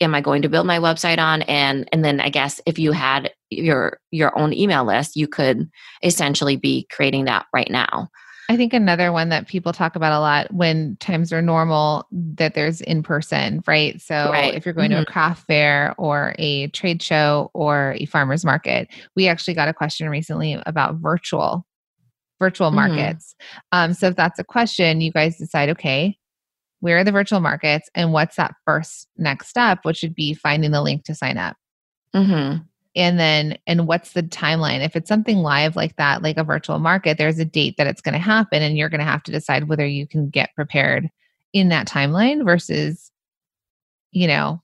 am 0.00 0.14
I 0.14 0.20
going 0.20 0.42
to 0.42 0.48
build 0.48 0.66
my 0.66 0.78
website 0.78 1.18
on? 1.18 1.42
And 1.42 1.88
and 1.92 2.04
then 2.04 2.20
I 2.20 2.30
guess 2.30 2.60
if 2.66 2.78
you 2.78 2.92
had 2.92 3.32
your 3.50 4.00
your 4.10 4.36
own 4.38 4.52
email 4.52 4.84
list, 4.84 5.16
you 5.16 5.28
could 5.28 5.70
essentially 6.02 6.56
be 6.56 6.86
creating 6.90 7.26
that 7.26 7.46
right 7.52 7.70
now. 7.70 8.08
I 8.48 8.56
think 8.56 8.72
another 8.72 9.12
one 9.12 9.28
that 9.28 9.46
people 9.46 9.72
talk 9.72 9.94
about 9.94 10.12
a 10.12 10.18
lot 10.18 10.52
when 10.52 10.96
times 10.98 11.32
are 11.32 11.40
normal 11.40 12.08
that 12.10 12.54
there's 12.54 12.80
in 12.80 13.04
person, 13.04 13.62
right? 13.64 14.00
So 14.00 14.28
right. 14.32 14.52
if 14.52 14.66
you're 14.66 14.74
going 14.74 14.90
mm-hmm. 14.90 14.96
to 14.96 15.02
a 15.02 15.06
mm-hmm. 15.06 15.12
craft 15.12 15.46
fair 15.46 15.94
or 15.98 16.34
a 16.36 16.66
trade 16.68 17.00
show 17.00 17.52
or 17.54 17.94
a 17.96 18.06
farmer's 18.06 18.44
market, 18.44 18.88
we 19.14 19.28
actually 19.28 19.54
got 19.54 19.68
a 19.68 19.72
question 19.72 20.08
recently 20.08 20.60
about 20.66 20.96
virtual 20.96 21.64
virtual 22.40 22.72
mm-hmm. 22.72 22.94
markets. 22.96 23.36
Um, 23.70 23.94
so 23.94 24.08
if 24.08 24.16
that's 24.16 24.40
a 24.40 24.44
question, 24.44 25.00
you 25.00 25.12
guys 25.12 25.38
decide, 25.38 25.68
okay, 25.68 26.18
where 26.80 26.98
are 26.98 27.04
the 27.04 27.12
virtual 27.12 27.40
markets 27.40 27.88
and 27.94 28.12
what's 28.12 28.36
that 28.36 28.54
first 28.64 29.08
next 29.16 29.48
step 29.48 29.80
which 29.82 30.02
would 30.02 30.14
be 30.14 30.34
finding 30.34 30.70
the 30.70 30.82
link 30.82 31.04
to 31.04 31.14
sign 31.14 31.38
up 31.38 31.56
mm-hmm. 32.14 32.58
and 32.96 33.20
then 33.20 33.56
and 33.66 33.86
what's 33.86 34.12
the 34.12 34.22
timeline 34.22 34.84
if 34.84 34.96
it's 34.96 35.08
something 35.08 35.38
live 35.38 35.76
like 35.76 35.96
that 35.96 36.22
like 36.22 36.36
a 36.36 36.44
virtual 36.44 36.78
market 36.78 37.18
there's 37.18 37.38
a 37.38 37.44
date 37.44 37.76
that 37.76 37.86
it's 37.86 38.02
going 38.02 38.14
to 38.14 38.18
happen 38.18 38.62
and 38.62 38.76
you're 38.76 38.88
going 38.88 39.00
to 39.00 39.04
have 39.04 39.22
to 39.22 39.32
decide 39.32 39.68
whether 39.68 39.86
you 39.86 40.06
can 40.06 40.28
get 40.28 40.54
prepared 40.54 41.08
in 41.52 41.68
that 41.68 41.88
timeline 41.88 42.44
versus 42.44 43.10
you 44.12 44.26
know 44.26 44.60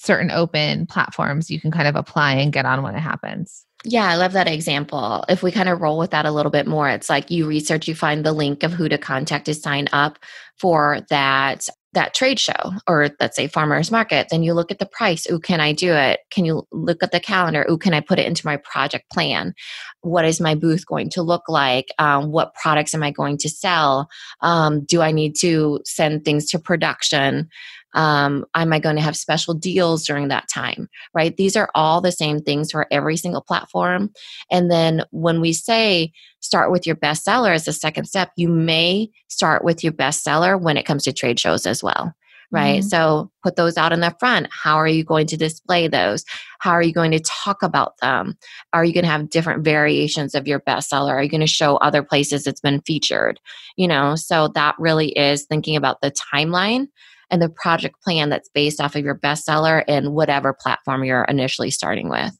certain 0.00 0.30
open 0.30 0.86
platforms 0.86 1.50
you 1.50 1.60
can 1.60 1.70
kind 1.70 1.86
of 1.86 1.94
apply 1.94 2.32
and 2.32 2.52
get 2.52 2.64
on 2.64 2.82
when 2.82 2.94
it 2.94 3.00
happens. 3.00 3.66
Yeah, 3.84 4.08
I 4.08 4.16
love 4.16 4.32
that 4.32 4.48
example. 4.48 5.24
If 5.28 5.42
we 5.42 5.52
kind 5.52 5.68
of 5.68 5.80
roll 5.80 5.98
with 5.98 6.10
that 6.10 6.26
a 6.26 6.30
little 6.30 6.50
bit 6.50 6.66
more, 6.66 6.88
it's 6.88 7.08
like 7.08 7.30
you 7.30 7.46
research, 7.46 7.88
you 7.88 7.94
find 7.94 8.24
the 8.24 8.32
link 8.32 8.62
of 8.62 8.72
who 8.72 8.88
to 8.88 8.98
contact 8.98 9.46
to 9.46 9.54
sign 9.54 9.88
up 9.92 10.18
for 10.58 11.00
that 11.08 11.68
that 11.92 12.14
trade 12.14 12.38
show 12.38 12.72
or 12.86 13.08
let's 13.18 13.34
say 13.36 13.48
farmers 13.48 13.90
market. 13.90 14.28
Then 14.30 14.44
you 14.44 14.54
look 14.54 14.70
at 14.70 14.78
the 14.78 14.86
price. 14.86 15.26
Oh 15.28 15.40
can 15.40 15.60
i 15.60 15.72
do 15.72 15.92
it? 15.92 16.20
Can 16.30 16.44
you 16.44 16.62
look 16.70 17.02
at 17.02 17.10
the 17.10 17.18
calendar? 17.18 17.66
Oh 17.68 17.78
can 17.78 17.94
i 17.94 18.00
put 18.00 18.18
it 18.18 18.26
into 18.26 18.46
my 18.46 18.58
project 18.58 19.10
plan? 19.10 19.54
What 20.02 20.24
is 20.24 20.40
my 20.40 20.54
booth 20.54 20.86
going 20.86 21.10
to 21.10 21.22
look 21.22 21.48
like? 21.48 21.88
Um, 21.98 22.30
what 22.30 22.54
products 22.54 22.94
am 22.94 23.02
i 23.02 23.10
going 23.10 23.38
to 23.38 23.48
sell? 23.48 24.08
Um, 24.40 24.84
do 24.84 25.00
i 25.00 25.10
need 25.10 25.34
to 25.40 25.80
send 25.84 26.24
things 26.24 26.48
to 26.50 26.58
production 26.60 27.48
um, 27.94 28.44
am 28.54 28.72
I 28.72 28.78
going 28.78 28.96
to 28.96 29.02
have 29.02 29.16
special 29.16 29.54
deals 29.54 30.06
during 30.06 30.28
that 30.28 30.48
time? 30.52 30.88
Right? 31.14 31.36
These 31.36 31.56
are 31.56 31.70
all 31.74 32.00
the 32.00 32.12
same 32.12 32.40
things 32.40 32.70
for 32.70 32.86
every 32.90 33.16
single 33.16 33.42
platform. 33.42 34.10
And 34.50 34.70
then 34.70 35.04
when 35.10 35.40
we 35.40 35.52
say 35.52 36.12
start 36.40 36.70
with 36.70 36.86
your 36.86 36.96
bestseller 36.96 37.54
as 37.54 37.68
a 37.68 37.72
second 37.72 38.06
step, 38.06 38.30
you 38.36 38.48
may 38.48 39.10
start 39.28 39.64
with 39.64 39.84
your 39.84 39.92
bestseller 39.92 40.60
when 40.60 40.76
it 40.76 40.86
comes 40.86 41.04
to 41.04 41.12
trade 41.12 41.38
shows 41.38 41.66
as 41.66 41.82
well 41.82 42.14
right? 42.50 42.80
Mm-hmm. 42.80 42.88
So 42.88 43.30
put 43.42 43.56
those 43.56 43.76
out 43.76 43.92
in 43.92 44.00
the 44.00 44.14
front. 44.18 44.48
How 44.50 44.76
are 44.76 44.88
you 44.88 45.04
going 45.04 45.26
to 45.28 45.36
display 45.36 45.88
those? 45.88 46.24
How 46.58 46.72
are 46.72 46.82
you 46.82 46.92
going 46.92 47.12
to 47.12 47.20
talk 47.20 47.62
about 47.62 47.96
them? 47.98 48.36
Are 48.72 48.84
you 48.84 48.92
going 48.92 49.04
to 49.04 49.10
have 49.10 49.30
different 49.30 49.64
variations 49.64 50.34
of 50.34 50.48
your 50.48 50.60
bestseller? 50.60 51.10
Are 51.10 51.22
you 51.22 51.28
going 51.28 51.40
to 51.40 51.46
show 51.46 51.76
other 51.76 52.02
places 52.02 52.46
it's 52.46 52.60
been 52.60 52.80
featured? 52.82 53.40
You 53.76 53.88
know, 53.88 54.16
so 54.16 54.48
that 54.54 54.74
really 54.78 55.10
is 55.10 55.44
thinking 55.44 55.76
about 55.76 56.00
the 56.00 56.12
timeline 56.34 56.88
and 57.30 57.40
the 57.40 57.48
project 57.48 58.02
plan 58.02 58.28
that's 58.28 58.48
based 58.48 58.80
off 58.80 58.96
of 58.96 59.04
your 59.04 59.14
bestseller 59.14 59.84
and 59.88 60.12
whatever 60.12 60.52
platform 60.52 61.04
you're 61.04 61.24
initially 61.24 61.70
starting 61.70 62.08
with. 62.08 62.32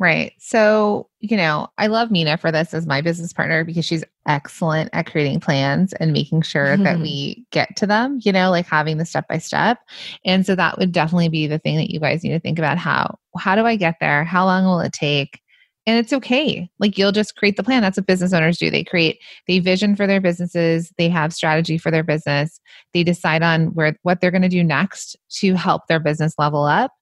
Right. 0.00 0.32
So, 0.38 1.10
you 1.18 1.36
know, 1.36 1.68
I 1.76 1.88
love 1.88 2.10
Minna 2.10 2.38
for 2.38 2.50
this 2.50 2.72
as 2.72 2.86
my 2.86 3.02
business 3.02 3.34
partner 3.34 3.64
because 3.64 3.84
she's 3.84 4.02
excellent 4.26 4.88
at 4.94 5.04
creating 5.04 5.40
plans 5.40 5.92
and 5.92 6.10
making 6.10 6.40
sure 6.40 6.74
that 6.78 6.94
mm-hmm. 6.94 7.02
we 7.02 7.44
get 7.50 7.76
to 7.76 7.86
them, 7.86 8.18
you 8.22 8.32
know, 8.32 8.48
like 8.48 8.64
having 8.64 8.96
the 8.96 9.04
step 9.04 9.28
by 9.28 9.36
step. 9.36 9.78
And 10.24 10.46
so 10.46 10.54
that 10.54 10.78
would 10.78 10.92
definitely 10.92 11.28
be 11.28 11.46
the 11.46 11.58
thing 11.58 11.76
that 11.76 11.90
you 11.90 12.00
guys 12.00 12.24
need 12.24 12.30
to 12.30 12.40
think 12.40 12.58
about 12.58 12.78
how 12.78 13.18
how 13.36 13.54
do 13.54 13.66
I 13.66 13.76
get 13.76 13.96
there? 14.00 14.24
How 14.24 14.46
long 14.46 14.64
will 14.64 14.80
it 14.80 14.94
take? 14.94 15.42
And 15.90 15.98
it's 15.98 16.12
okay. 16.12 16.70
Like 16.78 16.96
you'll 16.96 17.10
just 17.10 17.34
create 17.34 17.56
the 17.56 17.64
plan. 17.64 17.82
That's 17.82 17.96
what 17.96 18.06
business 18.06 18.32
owners 18.32 18.58
do. 18.58 18.70
They 18.70 18.84
create 18.84 19.18
they 19.48 19.58
vision 19.58 19.96
for 19.96 20.06
their 20.06 20.20
businesses, 20.20 20.92
they 20.98 21.08
have 21.08 21.34
strategy 21.34 21.78
for 21.78 21.90
their 21.90 22.04
business. 22.04 22.60
They 22.94 23.02
decide 23.02 23.42
on 23.42 23.74
where 23.74 23.96
what 24.02 24.20
they're 24.20 24.30
going 24.30 24.42
to 24.42 24.48
do 24.48 24.62
next 24.62 25.16
to 25.40 25.54
help 25.54 25.88
their 25.88 25.98
business 25.98 26.34
level 26.38 26.62
up. 26.62 26.92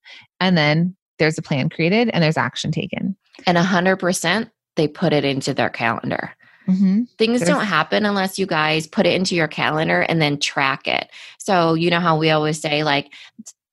And 0.40 0.56
then 0.56 0.96
there's 1.18 1.36
a 1.36 1.42
plan 1.42 1.68
created 1.68 2.08
and 2.14 2.24
there's 2.24 2.38
action 2.38 2.72
taken. 2.72 3.14
And 3.46 3.58
100% 3.58 4.50
they 4.76 4.88
put 4.88 5.12
it 5.12 5.22
into 5.26 5.52
their 5.52 5.68
calendar. 5.68 6.34
Mm-hmm. 6.66 7.02
Things 7.18 7.40
There's- 7.40 7.54
don't 7.54 7.66
happen 7.66 8.06
unless 8.06 8.38
you 8.38 8.46
guys 8.46 8.86
put 8.86 9.04
it 9.04 9.12
into 9.12 9.34
your 9.34 9.48
calendar 9.48 10.00
and 10.00 10.22
then 10.22 10.40
track 10.40 10.88
it. 10.88 11.10
So, 11.38 11.74
you 11.74 11.90
know 11.90 12.00
how 12.00 12.16
we 12.16 12.30
always 12.30 12.58
say 12.58 12.84
like 12.84 13.12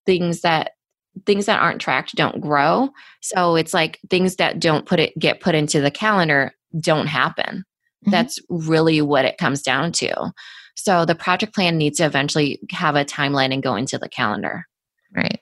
things 0.06 0.42
that 0.42 0.72
things 1.26 1.46
that 1.46 1.60
aren't 1.62 1.82
tracked 1.82 2.16
don't 2.16 2.42
grow. 2.42 2.90
So, 3.22 3.56
it's 3.56 3.74
like 3.74 4.00
things 4.10 4.36
that 4.38 4.60
don't 4.60 4.86
put 4.86 5.00
it 5.00 5.18
get 5.18 5.42
put 5.42 5.56
into 5.56 5.82
the 5.82 5.92
calendar 5.92 6.52
don't 6.80 7.08
happen. 7.08 7.64
Mhm. 8.06 8.12
That's 8.12 8.40
really 8.50 9.02
what 9.02 9.26
it 9.26 9.38
comes 9.38 9.62
down 9.62 9.92
to. 9.94 10.32
So, 10.76 11.06
the 11.06 11.16
project 11.16 11.56
plan 11.56 11.78
needs 11.78 11.98
to 11.98 12.06
eventually 12.06 12.60
have 12.72 12.96
a 12.96 13.06
timeline 13.06 13.54
and 13.54 13.64
go 13.64 13.76
into 13.76 13.98
the 13.98 14.10
calendar. 14.10 14.66
Right. 15.16 15.40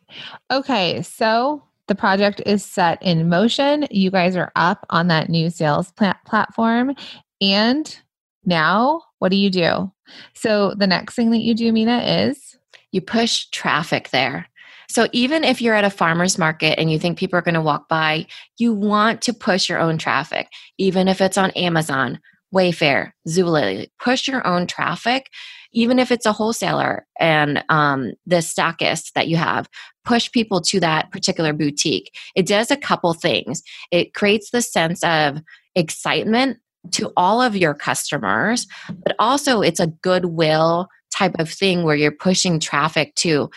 Okay. 0.52 1.02
So 1.02 1.64
the 1.88 1.96
project 1.96 2.42
is 2.46 2.64
set 2.64 3.02
in 3.02 3.28
motion. 3.28 3.88
You 3.90 4.12
guys 4.12 4.36
are 4.36 4.52
up 4.56 4.86
on 4.90 5.08
that 5.08 5.30
new 5.30 5.50
sales 5.50 5.92
pla- 5.94 6.14
platform. 6.26 6.96
And 7.42 7.98
now 8.46 9.02
what 9.20 9.30
do 9.30 9.38
you 9.38 9.50
do? 9.50 9.92
So 10.36 10.76
the 10.76 10.88
next 10.88 11.16
thing 11.16 11.32
that 11.32 11.42
you 11.42 11.56
do, 11.56 11.74
Minna, 11.74 12.00
is 12.04 12.58
you 12.92 13.02
push 13.02 13.48
traffic 13.48 14.12
there. 14.12 14.48
So 14.94 15.08
even 15.12 15.44
if 15.44 15.60
you're 15.60 15.74
at 15.74 15.84
a 15.84 15.90
farmer's 15.90 16.38
market 16.38 16.78
and 16.78 16.92
you 16.92 17.00
think 17.00 17.18
people 17.18 17.40
are 17.40 17.42
going 17.42 17.56
to 17.56 17.62
walk 17.62 17.90
by, 17.90 18.28
you 18.60 18.76
want 18.76 19.24
to 19.24 19.34
push 19.34 19.68
your 19.68 19.80
own 19.80 19.98
traffic, 19.98 20.50
even 20.78 21.08
if 21.08 21.20
it's 21.20 21.36
on 21.36 21.50
Amazon, 21.52 22.20
Wayfair, 22.54 23.14
Zulily. 23.28 23.88
Push 24.00 24.28
your 24.28 24.46
own 24.46 24.68
traffic, 24.68 25.32
even 25.72 25.98
if 25.98 26.12
it's 26.12 26.28
a 26.28 26.32
wholesaler 26.32 27.08
and 27.20 27.64
um, 27.70 28.12
the 28.28 28.36
stockist 28.36 29.14
that 29.14 29.28
you 29.28 29.36
have. 29.36 29.68
Push 30.06 30.32
people 30.32 30.62
to 30.62 30.80
that 30.82 31.12
particular 31.12 31.54
boutique. 31.54 32.16
It 32.36 32.46
does 32.46 32.70
a 32.70 32.78
couple 32.78 33.16
things. 33.16 33.64
It 33.90 34.14
creates 34.14 34.52
the 34.52 34.62
sense 34.62 35.04
of 35.04 35.42
excitement 35.74 36.60
to 36.92 37.12
all 37.18 37.42
of 37.42 37.58
your 37.58 37.74
customers, 37.74 38.68
but 38.90 39.16
also 39.18 39.62
it's 39.62 39.80
a 39.80 39.88
goodwill 39.88 40.88
type 41.14 41.34
of 41.40 41.50
thing 41.50 41.84
where 41.84 41.96
you're 41.96 42.12
pushing 42.12 42.60
traffic 42.60 43.16
to 43.16 43.50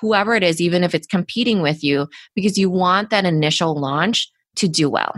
whoever 0.00 0.34
it 0.34 0.42
is, 0.42 0.60
even 0.60 0.84
if 0.84 0.94
it's 0.94 1.06
competing 1.06 1.62
with 1.62 1.82
you, 1.82 2.08
because 2.34 2.58
you 2.58 2.70
want 2.70 3.10
that 3.10 3.24
initial 3.24 3.74
launch 3.74 4.30
to 4.56 4.68
do 4.68 4.88
well. 4.88 5.14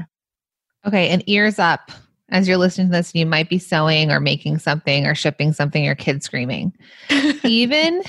okay, 0.87 1.09
and 1.09 1.23
ears 1.29 1.59
up. 1.59 1.91
As 2.31 2.47
you're 2.47 2.59
listening 2.59 2.89
to 2.89 2.93
this, 2.93 3.15
you 3.15 3.25
might 3.25 3.49
be 3.49 3.59
sewing 3.59 4.11
or 4.11 4.21
making 4.21 4.59
something 4.59 5.07
or 5.07 5.15
shipping 5.15 5.53
something, 5.55 5.83
your 5.83 5.95
kid 5.95 6.23
screaming. 6.23 6.75
Even 7.45 8.03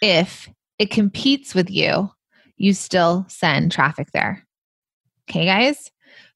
if 0.00 0.48
it 0.80 0.90
competes 0.90 1.54
with 1.54 1.70
you, 1.70 2.10
you 2.56 2.74
still 2.74 3.24
send 3.28 3.70
traffic 3.70 4.10
there. 4.12 4.44
Okay, 5.30 5.44
guys? 5.44 5.92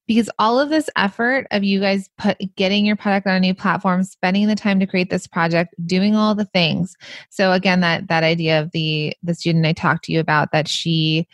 Because 0.07 0.29
all 0.39 0.59
of 0.59 0.69
this 0.69 0.89
effort 0.95 1.47
of 1.51 1.63
you 1.63 1.81
guys 1.81 2.09
put 2.17 2.37
getting 2.55 2.85
your 2.85 2.95
product 2.95 3.27
on 3.27 3.35
a 3.35 3.39
new 3.39 3.53
platform, 3.53 4.03
spending 4.03 4.47
the 4.47 4.55
time 4.55 4.79
to 4.79 4.87
create 4.87 5.09
this 5.09 5.27
project, 5.27 5.75
doing 5.85 6.15
all 6.15 6.33
the 6.33 6.45
things. 6.45 6.95
So 7.29 7.51
again, 7.51 7.81
that 7.81 8.07
that 8.07 8.23
idea 8.23 8.61
of 8.61 8.71
the 8.71 9.13
the 9.21 9.35
student 9.35 9.65
I 9.65 9.73
talked 9.73 10.05
to 10.05 10.13
you 10.13 10.19
about 10.19 10.51
that 10.53 10.67
she 10.67 11.27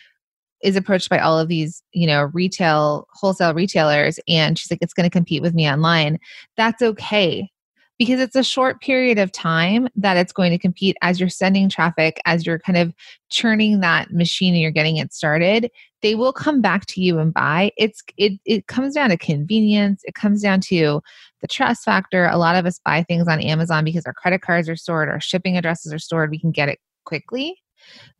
is 0.63 0.75
approached 0.75 1.09
by 1.09 1.19
all 1.19 1.37
of 1.37 1.49
these, 1.49 1.83
you 1.91 2.07
know, 2.07 2.23
retail 2.33 3.07
wholesale 3.13 3.53
retailers 3.53 4.19
and 4.27 4.57
she's 4.57 4.71
like 4.71 4.79
it's 4.81 4.93
going 4.93 5.07
to 5.07 5.13
compete 5.13 5.41
with 5.41 5.53
me 5.53 5.69
online. 5.69 6.19
That's 6.57 6.81
okay 6.81 7.51
because 7.99 8.19
it's 8.19 8.35
a 8.35 8.43
short 8.43 8.81
period 8.81 9.19
of 9.19 9.31
time 9.31 9.87
that 9.95 10.17
it's 10.17 10.33
going 10.33 10.51
to 10.51 10.57
compete 10.57 10.97
as 11.01 11.19
you're 11.19 11.29
sending 11.29 11.69
traffic, 11.69 12.19
as 12.25 12.45
you're 12.45 12.59
kind 12.59 12.77
of 12.77 12.93
churning 13.29 13.81
that 13.81 14.11
machine 14.11 14.53
and 14.53 14.61
you're 14.61 14.71
getting 14.71 14.97
it 14.97 15.13
started. 15.13 15.69
They 16.03 16.15
will 16.15 16.33
come 16.33 16.61
back 16.61 16.85
to 16.87 17.01
you 17.01 17.17
and 17.17 17.33
buy. 17.33 17.71
It's 17.77 18.03
it 18.17 18.33
it 18.45 18.67
comes 18.67 18.93
down 18.93 19.09
to 19.09 19.17
convenience. 19.17 20.01
It 20.03 20.13
comes 20.13 20.41
down 20.41 20.59
to 20.61 21.01
the 21.41 21.47
trust 21.47 21.85
factor. 21.85 22.25
A 22.27 22.37
lot 22.37 22.55
of 22.55 22.65
us 22.65 22.79
buy 22.85 23.03
things 23.03 23.27
on 23.27 23.41
Amazon 23.41 23.83
because 23.85 24.05
our 24.05 24.13
credit 24.13 24.41
cards 24.41 24.69
are 24.69 24.75
stored, 24.75 25.09
our 25.09 25.21
shipping 25.21 25.57
addresses 25.57 25.91
are 25.91 25.99
stored. 25.99 26.29
We 26.29 26.39
can 26.39 26.51
get 26.51 26.69
it 26.69 26.79
quickly. 27.05 27.57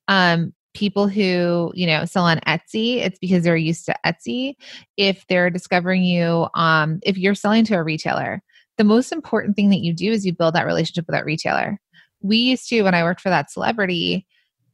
Um, 0.08 0.54
people 0.74 1.08
who 1.08 1.72
you 1.76 1.86
know 1.86 2.06
sell 2.06 2.24
on 2.24 2.40
Etsy, 2.48 2.98
it's 2.98 3.20
because 3.20 3.44
they're 3.44 3.56
used 3.56 3.86
to 3.86 3.96
Etsy. 4.06 4.56
If 4.98 5.26
they're 5.28 5.50
discovering 5.50 6.04
you, 6.04 6.48
um, 6.56 7.00
if 7.04 7.18
you're 7.18 7.36
selling 7.36 7.66
to 7.66 7.76
a 7.76 7.84
retailer, 7.84 8.42
the 8.78 8.84
most 8.84 9.12
important 9.12 9.56
thing 9.56 9.70
that 9.70 9.82
you 9.82 9.94
do 9.94 10.12
is 10.12 10.26
you 10.26 10.34
build 10.34 10.56
that 10.56 10.66
relationship 10.66 11.06
with 11.08 11.16
that 11.16 11.26
retailer. 11.26 11.80
We 12.22 12.38
used 12.38 12.70
to, 12.70 12.84
when 12.84 12.96
I 12.96 13.04
worked 13.04 13.22
for 13.22 13.30
that 13.30 13.52
celebrity, 13.52 14.26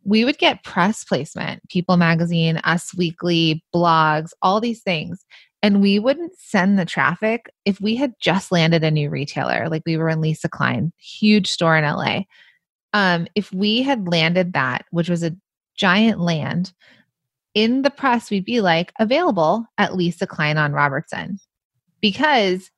we 0.03 0.25
would 0.25 0.38
get 0.38 0.63
press 0.63 1.03
placement, 1.03 1.67
People 1.69 1.97
Magazine, 1.97 2.57
Us 2.63 2.95
Weekly, 2.95 3.63
blogs, 3.73 4.31
all 4.41 4.62
these 4.62 4.81
things. 4.81 5.25
And 5.62 5.81
we 5.81 5.99
wouldn't 5.99 6.39
send 6.39 6.79
the 6.79 6.85
traffic 6.85 7.51
if 7.65 7.81
we 7.81 7.95
had 7.95 8.13
just 8.19 8.51
landed 8.51 8.83
a 8.83 8.91
new 8.91 9.09
retailer, 9.09 9.67
like 9.69 9.83
we 9.85 9.97
were 9.97 10.09
in 10.09 10.21
Lisa 10.21 10.47
Kline, 10.47 10.93
huge 10.97 11.47
store 11.47 11.75
in 11.75 11.83
LA. 11.83 12.21
Um, 12.93 13.27
if 13.35 13.51
we 13.51 13.81
had 13.81 14.07
landed 14.07 14.53
that, 14.53 14.85
which 14.91 15.09
was 15.09 15.23
a 15.23 15.35
giant 15.75 16.19
land, 16.19 16.73
in 17.53 17.81
the 17.81 17.89
press, 17.89 18.29
we'd 18.29 18.45
be 18.45 18.62
like, 18.62 18.93
available 18.99 19.65
at 19.77 19.95
Lisa 19.95 20.25
Kline 20.25 20.57
on 20.57 20.71
Robertson. 20.71 21.39
Because 21.99 22.71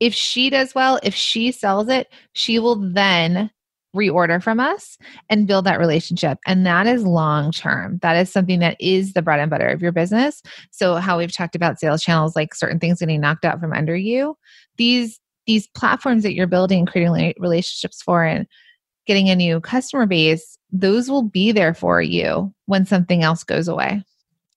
if 0.00 0.14
she 0.14 0.50
does 0.50 0.74
well, 0.74 1.00
if 1.02 1.14
she 1.14 1.50
sells 1.50 1.88
it, 1.88 2.08
she 2.32 2.58
will 2.58 2.76
then 2.76 3.50
reorder 3.96 4.42
from 4.42 4.60
us 4.60 4.98
and 5.30 5.46
build 5.46 5.64
that 5.64 5.78
relationship. 5.78 6.38
And 6.46 6.66
that 6.66 6.86
is 6.86 7.04
long 7.04 7.52
term. 7.52 7.98
That 8.02 8.16
is 8.16 8.30
something 8.30 8.60
that 8.60 8.76
is 8.80 9.12
the 9.12 9.22
bread 9.22 9.40
and 9.40 9.50
butter 9.50 9.68
of 9.68 9.82
your 9.82 9.92
business. 9.92 10.42
So 10.70 10.96
how 10.96 11.18
we've 11.18 11.32
talked 11.32 11.56
about 11.56 11.80
sales 11.80 12.02
channels 12.02 12.36
like 12.36 12.54
certain 12.54 12.78
things 12.78 13.00
getting 13.00 13.20
knocked 13.20 13.44
out 13.44 13.60
from 13.60 13.72
under 13.72 13.96
you, 13.96 14.36
these 14.76 15.20
these 15.46 15.66
platforms 15.68 16.22
that 16.24 16.34
you're 16.34 16.46
building 16.46 16.84
creating 16.84 17.32
relationships 17.38 18.02
for 18.02 18.22
and 18.22 18.46
getting 19.06 19.30
a 19.30 19.34
new 19.34 19.60
customer 19.60 20.04
base, 20.04 20.58
those 20.70 21.10
will 21.10 21.22
be 21.22 21.50
there 21.50 21.72
for 21.72 22.02
you 22.02 22.52
when 22.66 22.84
something 22.84 23.22
else 23.22 23.42
goes 23.42 23.66
away. 23.66 24.04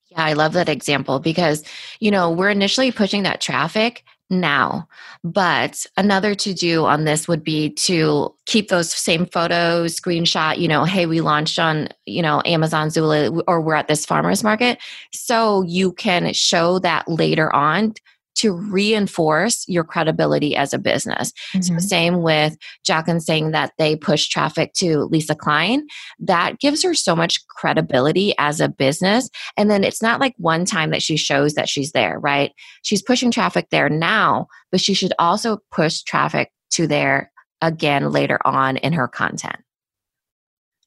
Yeah, 0.10 0.26
I 0.26 0.34
love 0.34 0.52
that 0.54 0.68
example 0.68 1.20
because, 1.20 1.64
you 2.02 2.12
know, 2.12 2.30
we're 2.30 2.50
initially 2.50 2.92
pushing 2.92 3.24
that 3.24 3.40
traffic 3.40 4.04
now. 4.32 4.88
But 5.24 5.86
another 5.98 6.34
to 6.36 6.54
do 6.54 6.86
on 6.86 7.04
this 7.04 7.28
would 7.28 7.44
be 7.44 7.72
to 7.72 8.34
keep 8.46 8.70
those 8.70 8.92
same 8.92 9.26
photos, 9.26 10.00
screenshot, 10.00 10.58
you 10.58 10.68
know, 10.68 10.86
hey, 10.86 11.06
we 11.06 11.22
launched 11.22 11.60
on, 11.60 11.90
you 12.06 12.22
know, 12.22 12.42
Amazon 12.46 12.90
Zula 12.90 13.30
or 13.48 13.62
we're 13.62 13.76
at 13.76 13.88
this 13.88 14.06
farmer's 14.06 14.44
market. 14.44 14.80
So 15.12 15.64
you 15.64 15.92
can 15.94 16.34
show 16.34 16.80
that 16.80 17.08
later 17.08 17.54
on 17.54 17.94
to 18.36 18.54
reinforce 18.54 19.66
your 19.68 19.84
credibility 19.84 20.56
as 20.56 20.74
a 20.74 20.80
business. 20.80 21.34
So 21.62 21.78
same 21.80 22.22
with 22.22 22.58
Jacqueline 22.86 23.20
saying 23.20 23.52
that 23.52 23.74
they 23.78 23.96
push 23.96 24.28
traffic 24.28 24.74
to 24.76 25.04
Lisa 25.06 25.36
Kline. 25.36 25.86
That 26.20 26.60
gives 26.60 26.82
her 26.84 26.94
so 26.94 27.16
much 27.16 27.46
credibility 27.48 28.34
as 28.38 28.60
a 28.60 28.70
business. 28.70 29.30
And 29.58 29.70
then 29.70 29.84
it's 29.84 30.02
not 30.02 30.20
like 30.20 30.34
one 30.38 30.66
time 30.66 30.92
that 30.92 31.04
she 31.04 31.18
shows 31.18 31.54
that 31.56 31.70
she's 31.70 31.92
there, 31.92 32.20
right? 32.20 32.52
She's 32.84 33.02
pushing 33.02 33.32
traffic 33.32 33.68
there 33.70 33.90
now, 33.90 34.48
but 34.72 34.82
she 34.82 34.94
should 34.94 35.14
also 35.20 35.60
push 35.72 36.02
traffic 36.02 36.52
to 36.72 36.88
there 36.88 37.32
again 37.62 38.12
later 38.12 38.40
on 38.46 38.78
in 38.78 38.94
her 38.94 39.08
content. 39.08 39.58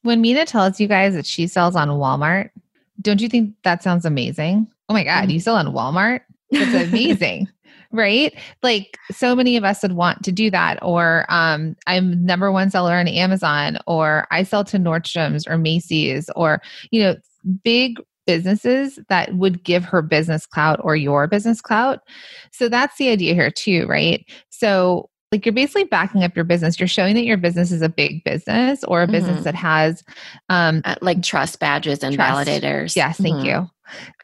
When 0.01 0.21
Minna 0.21 0.45
tells 0.45 0.79
you 0.79 0.87
guys 0.87 1.13
that 1.13 1.25
she 1.25 1.47
sells 1.47 1.75
on 1.75 1.89
Walmart, 1.89 2.49
don't 3.01 3.21
you 3.21 3.29
think 3.29 3.55
that 3.63 3.81
sounds 3.83 4.05
amazing? 4.05 4.67
Oh 4.89 4.93
my 4.93 5.03
God, 5.03 5.29
Mhm. 5.29 5.33
you 5.33 5.39
sell 5.39 5.55
on 5.55 5.67
Walmart? 5.67 6.21
That's 6.51 6.73
amazing. 6.73 7.47
right? 7.91 8.33
Like 8.61 8.97
so 9.11 9.35
many 9.35 9.55
of 9.57 9.63
us 9.63 9.81
would 9.81 9.93
want 9.93 10.23
to 10.23 10.31
do 10.31 10.51
that. 10.51 10.79
Or 10.81 11.25
um, 11.29 11.75
I'm 11.87 12.25
number 12.25 12.51
one 12.51 12.69
seller 12.69 12.93
on 12.95 13.07
Amazon, 13.07 13.77
or 13.87 14.27
I 14.31 14.43
sell 14.43 14.63
to 14.65 14.77
Nordstrom's 14.77 15.47
or 15.47 15.57
Macy's, 15.57 16.29
or, 16.35 16.61
you 16.91 17.01
know, 17.01 17.15
big 17.63 17.97
businesses 18.27 18.99
that 19.07 19.33
would 19.35 19.63
give 19.63 19.85
her 19.85 20.01
business 20.01 20.45
clout 20.45 20.79
or 20.83 20.95
your 20.95 21.27
business 21.27 21.61
clout. 21.61 21.99
So 22.51 22.67
that's 22.67 22.97
the 22.97 23.09
idea 23.09 23.33
here 23.33 23.51
too, 23.51 23.85
right? 23.87 24.25
So 24.49 25.09
like 25.31 25.45
you're 25.45 25.53
basically 25.53 25.83
backing 25.85 26.23
up 26.23 26.35
your 26.35 26.45
business. 26.45 26.79
You're 26.79 26.87
showing 26.87 27.13
that 27.15 27.25
your 27.25 27.37
business 27.37 27.71
is 27.71 27.81
a 27.81 27.89
big 27.89 28.23
business 28.23 28.83
or 28.85 29.03
a 29.03 29.07
business 29.07 29.41
Mhm. 29.41 29.43
that 29.43 29.55
has 29.55 30.03
um 30.49 30.81
Uh, 30.85 30.95
like 31.01 31.21
trust 31.21 31.59
badges 31.59 32.03
and 32.03 32.15
Trust. 32.15 32.49
validators. 32.49 32.95
yes, 32.95 33.17
thank 33.19 33.37
Mhm. 33.37 33.45
you. 33.45 33.69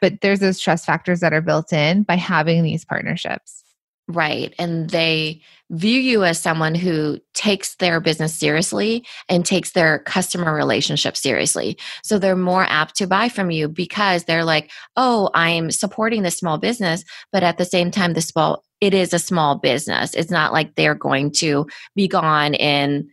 But 0.00 0.20
there's 0.20 0.40
those 0.40 0.60
trust 0.60 0.86
factors 0.86 1.20
that 1.20 1.32
are 1.32 1.40
built 1.40 1.72
in 1.72 2.02
by 2.02 2.16
having 2.16 2.62
these 2.62 2.84
partnerships. 2.84 3.62
Right. 4.08 4.52
And 4.58 4.90
they 4.90 5.42
view 5.70 5.98
you 5.98 6.24
as 6.24 6.38
someone 6.38 6.74
who 6.74 7.18
takes 7.34 7.76
their 7.76 8.00
business 8.00 8.34
seriously 8.34 9.06
and 9.28 9.46
takes 9.46 9.72
their 9.72 10.00
customer 10.00 10.52
relationship 10.54 11.16
seriously. 11.16 11.78
So 12.02 12.18
they're 12.18 12.36
more 12.36 12.64
apt 12.68 12.96
to 12.96 13.06
buy 13.06 13.28
from 13.28 13.50
you 13.50 13.68
because 13.68 14.24
they're 14.24 14.44
like, 14.44 14.70
oh, 14.96 15.30
I'm 15.34 15.70
supporting 15.70 16.22
this 16.22 16.36
small 16.36 16.58
business, 16.58 17.04
but 17.30 17.42
at 17.42 17.58
the 17.58 17.64
same 17.64 17.90
time, 17.90 18.14
the 18.14 18.20
small 18.20 18.64
it 18.80 18.92
is 18.92 19.14
a 19.14 19.18
small 19.20 19.58
business. 19.58 20.12
It's 20.12 20.30
not 20.30 20.52
like 20.52 20.74
they're 20.74 20.96
going 20.96 21.30
to 21.34 21.66
be 21.94 22.08
gone 22.08 22.54
in, 22.54 23.08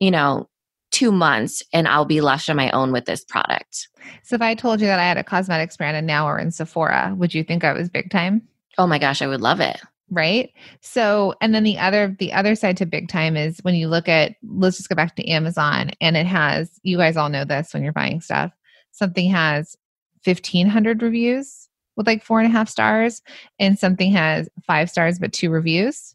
you 0.00 0.10
know, 0.10 0.50
two 0.90 1.12
months 1.12 1.62
and 1.72 1.86
I'll 1.86 2.04
be 2.04 2.20
left 2.20 2.48
on 2.48 2.56
my 2.56 2.70
own 2.70 2.92
with 2.92 3.04
this 3.04 3.24
product. 3.24 3.88
So 4.22 4.34
if 4.34 4.42
I 4.42 4.54
told 4.54 4.80
you 4.80 4.86
that 4.86 4.98
I 4.98 5.04
had 5.04 5.18
a 5.18 5.24
cosmetics 5.24 5.76
brand 5.76 5.96
and 5.96 6.06
now 6.06 6.26
we're 6.26 6.38
in 6.38 6.50
Sephora, 6.50 7.14
would 7.16 7.34
you 7.34 7.44
think 7.44 7.64
I 7.64 7.72
was 7.72 7.88
big 7.88 8.10
time? 8.10 8.42
Oh 8.78 8.86
my 8.86 8.98
gosh, 8.98 9.20
I 9.20 9.26
would 9.26 9.40
love 9.40 9.60
it 9.60 9.80
right 10.10 10.52
so 10.80 11.34
and 11.40 11.54
then 11.54 11.64
the 11.64 11.78
other 11.78 12.16
the 12.18 12.32
other 12.32 12.54
side 12.54 12.76
to 12.76 12.86
big 12.86 13.08
time 13.08 13.36
is 13.36 13.58
when 13.60 13.74
you 13.74 13.88
look 13.88 14.08
at 14.08 14.36
let's 14.42 14.78
just 14.78 14.88
go 14.88 14.94
back 14.94 15.14
to 15.14 15.28
amazon 15.28 15.90
and 16.00 16.16
it 16.16 16.26
has 16.26 16.80
you 16.82 16.96
guys 16.96 17.16
all 17.16 17.28
know 17.28 17.44
this 17.44 17.74
when 17.74 17.82
you're 17.82 17.92
buying 17.92 18.20
stuff 18.20 18.50
something 18.90 19.28
has 19.28 19.76
1500 20.24 21.02
reviews 21.02 21.68
with 21.96 22.06
like 22.06 22.24
four 22.24 22.40
and 22.40 22.48
a 22.48 22.52
half 22.52 22.68
stars 22.68 23.20
and 23.58 23.78
something 23.78 24.10
has 24.10 24.48
five 24.66 24.88
stars 24.88 25.18
but 25.18 25.32
two 25.32 25.50
reviews 25.50 26.14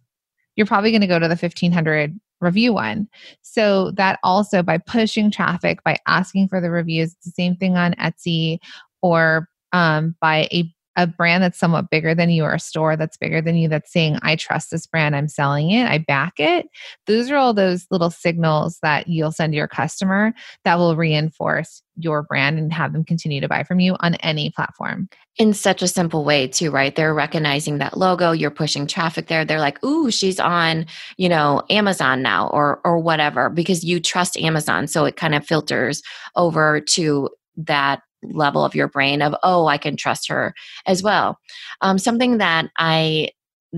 you're 0.56 0.68
probably 0.68 0.92
going 0.92 1.02
to 1.02 1.08
go 1.08 1.20
to 1.20 1.28
the 1.28 1.36
1500 1.36 2.20
review 2.44 2.74
one. 2.74 3.08
So 3.42 3.92
that 3.92 4.20
also 4.24 4.62
by 4.64 4.78
pushing 4.78 5.32
traffic 5.32 5.84
by 5.84 5.98
asking 6.08 6.48
for 6.48 6.62
the 6.62 6.72
reviews 6.72 7.14
it's 7.14 7.26
the 7.26 7.32
same 7.32 7.56
thing 7.56 7.78
on 7.78 7.94
etsy 7.96 8.60
or 9.02 9.48
um, 9.72 10.16
by 10.22 10.48
a 10.52 10.73
a 10.96 11.08
brand 11.08 11.44
that's 11.44 11.58
somewhat 11.58 11.90
bigger 11.90 12.14
than 12.14 12.30
you 12.30 12.44
or 12.44 12.54
a 12.54 12.60
store 12.60 12.96
that's 12.96 13.18
bigger 13.18 13.42
than 13.42 13.56
you 13.56 13.68
that's 13.68 13.92
saying, 13.92 14.20
I 14.22 14.36
trust 14.36 14.72
this 14.72 14.86
brand, 14.86 15.16
I'm 15.16 15.28
selling 15.28 15.72
it, 15.72 15.90
I 15.90 15.98
back 15.98 16.40
it. 16.40 16.68
Those 17.08 17.32
are 17.32 17.36
all 17.36 17.54
those 17.54 17.88
little 17.90 18.10
signals 18.10 18.80
that 18.84 19.08
you'll 19.08 19.32
send 19.32 19.56
your 19.56 19.68
customer 19.68 20.34
that 20.64 20.78
will 20.78 20.96
reinforce 20.96 21.82
your 21.96 22.24
brand 22.24 22.58
and 22.58 22.74
have 22.74 22.94
them 22.94 23.04
continue 23.04 23.40
to 23.42 23.48
buy 23.48 23.64
from 23.64 23.80
you 23.80 23.96
on 24.00 24.16
any 24.16 24.50
platform. 24.50 25.08
In 25.38 25.54
such 25.54 25.82
a 25.82 25.88
simple 25.88 26.24
way, 26.24 26.48
too, 26.48 26.70
right? 26.70 26.96
They're 26.96 27.14
recognizing 27.14 27.80
that 27.80 27.98
logo, 27.98 28.32
you're 28.32 28.52
pushing 28.52 28.86
traffic 28.86 29.28
there. 29.28 29.44
They're 29.46 29.60
like, 29.60 29.84
ooh, 29.84 30.12
she's 30.12 30.40
on, 30.40 30.86
you 31.18 31.28
know, 31.28 31.64
Amazon 31.72 32.22
now 32.22 32.50
or 32.50 32.82
or 32.86 33.00
whatever, 33.00 33.50
because 33.50 33.84
you 33.84 34.00
trust 34.00 34.38
Amazon. 34.38 34.88
So 34.88 35.06
it 35.06 35.16
kind 35.16 35.34
of 35.34 35.46
filters 35.46 36.04
over 36.36 36.82
to 36.82 37.30
that 37.58 38.02
level 38.32 38.64
of 38.64 38.76
your 38.76 38.88
brain 38.88 39.22
of 39.22 39.36
oh 39.44 39.68
i 39.68 39.78
can 39.78 39.96
trust 39.96 40.28
her 40.28 40.54
as 40.86 41.04
well 41.04 41.40
um, 41.82 41.98
something 41.98 42.38
that 42.38 42.70
i 42.78 43.30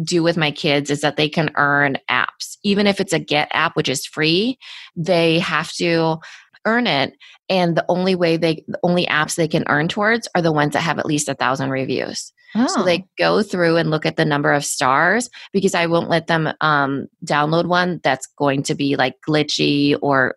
do 0.04 0.22
with 0.22 0.38
my 0.38 0.52
kids 0.52 0.90
is 0.90 1.02
that 1.02 1.16
they 1.16 1.30
can 1.30 1.52
earn 1.56 1.98
apps 2.10 2.58
even 2.64 2.88
if 2.88 3.00
it's 3.00 3.14
a 3.14 3.20
get 3.20 3.48
app 3.52 3.76
which 3.76 3.90
is 3.90 4.06
free 4.06 4.58
they 4.96 5.40
have 5.40 5.72
to 5.72 6.18
earn 6.66 6.88
it 6.88 7.14
and 7.50 7.78
the 7.78 7.86
only 7.90 8.16
way 8.16 8.38
they 8.38 8.64
the 8.68 8.80
only 8.84 9.06
apps 9.06 9.36
they 9.36 9.48
can 9.48 9.64
earn 9.68 9.88
towards 9.88 10.28
are 10.36 10.42
the 10.42 10.52
ones 10.52 10.74
that 10.74 10.82
have 10.82 11.00
at 11.00 11.06
least 11.06 11.30
a 11.30 11.36
thousand 11.36 11.70
reviews 11.70 12.34
oh. 12.56 12.68
so 12.68 12.84
they 12.84 13.00
oh. 13.00 13.08
go 13.18 13.44
through 13.44 13.78
and 13.78 13.90
look 13.90 14.06
at 14.06 14.18
the 14.18 14.26
number 14.26 14.52
of 14.52 14.66
stars 14.66 15.30
because 15.54 15.76
i 15.76 15.86
won't 15.86 16.10
let 16.10 16.28
them 16.28 16.50
um, 16.62 17.08
download 17.24 17.68
one 17.68 18.00
that's 18.04 18.28
going 18.38 18.64
to 18.64 18.76
be 18.76 18.96
like 18.96 19.16
glitchy 19.28 19.98
or 20.02 20.36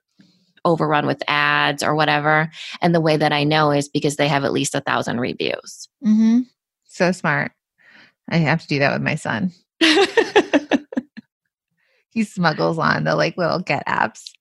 overrun 0.68 1.06
with 1.06 1.22
ads 1.28 1.82
or 1.82 1.94
whatever. 1.94 2.50
And 2.80 2.94
the 2.94 3.00
way 3.00 3.16
that 3.16 3.32
I 3.32 3.44
know 3.44 3.70
is 3.70 3.88
because 3.88 4.16
they 4.16 4.28
have 4.28 4.44
at 4.44 4.52
least 4.52 4.74
a 4.74 4.80
thousand 4.80 5.20
reviews. 5.20 5.88
Mm-hmm. 6.04 6.40
So 6.84 7.12
smart. 7.12 7.52
I 8.30 8.36
have 8.38 8.62
to 8.62 8.68
do 8.68 8.78
that 8.80 8.92
with 8.92 9.02
my 9.02 9.14
son. 9.14 9.52
he 12.10 12.24
smuggles 12.24 12.78
on 12.78 13.04
the 13.04 13.14
like 13.14 13.36
little 13.36 13.60
get 13.60 13.86
apps. 13.86 14.32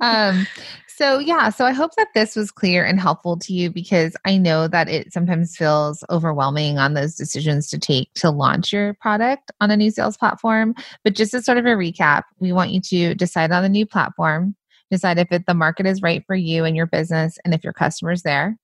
um, 0.00 0.46
so 0.88 1.18
yeah, 1.18 1.48
so 1.48 1.64
I 1.64 1.72
hope 1.72 1.92
that 1.96 2.08
this 2.14 2.34
was 2.36 2.50
clear 2.50 2.84
and 2.84 3.00
helpful 3.00 3.38
to 3.38 3.52
you 3.52 3.70
because 3.70 4.16
I 4.26 4.36
know 4.36 4.68
that 4.68 4.88
it 4.88 5.12
sometimes 5.12 5.56
feels 5.56 6.04
overwhelming 6.10 6.78
on 6.78 6.94
those 6.94 7.14
decisions 7.14 7.70
to 7.70 7.78
take 7.78 8.12
to 8.14 8.30
launch 8.30 8.72
your 8.72 8.94
product 8.94 9.50
on 9.60 9.70
a 9.70 9.76
new 9.76 9.90
sales 9.90 10.16
platform. 10.16 10.74
But 11.04 11.14
just 11.14 11.32
as 11.32 11.44
sort 11.44 11.58
of 11.58 11.66
a 11.66 11.70
recap, 11.70 12.24
we 12.40 12.52
want 12.52 12.72
you 12.72 12.80
to 12.80 13.14
decide 13.14 13.52
on 13.52 13.62
the 13.62 13.68
new 13.68 13.86
platform, 13.86 14.56
decide 14.90 15.18
if 15.18 15.30
it, 15.32 15.46
the 15.46 15.54
market 15.54 15.86
is 15.86 16.02
right 16.02 16.24
for 16.26 16.34
you 16.34 16.64
and 16.64 16.76
your 16.76 16.86
business 16.86 17.38
and 17.44 17.54
if 17.54 17.64
your 17.64 17.72
customer's 17.72 18.22
there. 18.22 18.56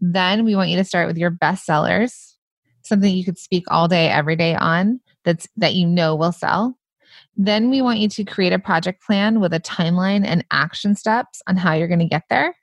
Then 0.00 0.44
we 0.44 0.54
want 0.54 0.70
you 0.70 0.76
to 0.76 0.84
start 0.84 1.06
with 1.06 1.16
your 1.16 1.30
best 1.30 1.64
sellers, 1.64 2.36
something 2.82 3.14
you 3.14 3.24
could 3.24 3.38
speak 3.38 3.64
all 3.68 3.88
day, 3.88 4.08
every 4.08 4.36
day 4.36 4.54
on 4.54 5.00
that's 5.24 5.48
that 5.56 5.74
you 5.74 5.86
know 5.86 6.14
will 6.14 6.32
sell. 6.32 6.78
Then 7.36 7.70
we 7.70 7.82
want 7.82 7.98
you 7.98 8.08
to 8.08 8.24
create 8.24 8.52
a 8.52 8.58
project 8.58 9.02
plan 9.02 9.40
with 9.40 9.52
a 9.52 9.60
timeline 9.60 10.24
and 10.24 10.44
action 10.50 10.94
steps 10.94 11.42
on 11.46 11.56
how 11.56 11.74
you're 11.74 11.88
going 11.88 11.98
to 11.98 12.06
get 12.06 12.24
there. 12.30 12.54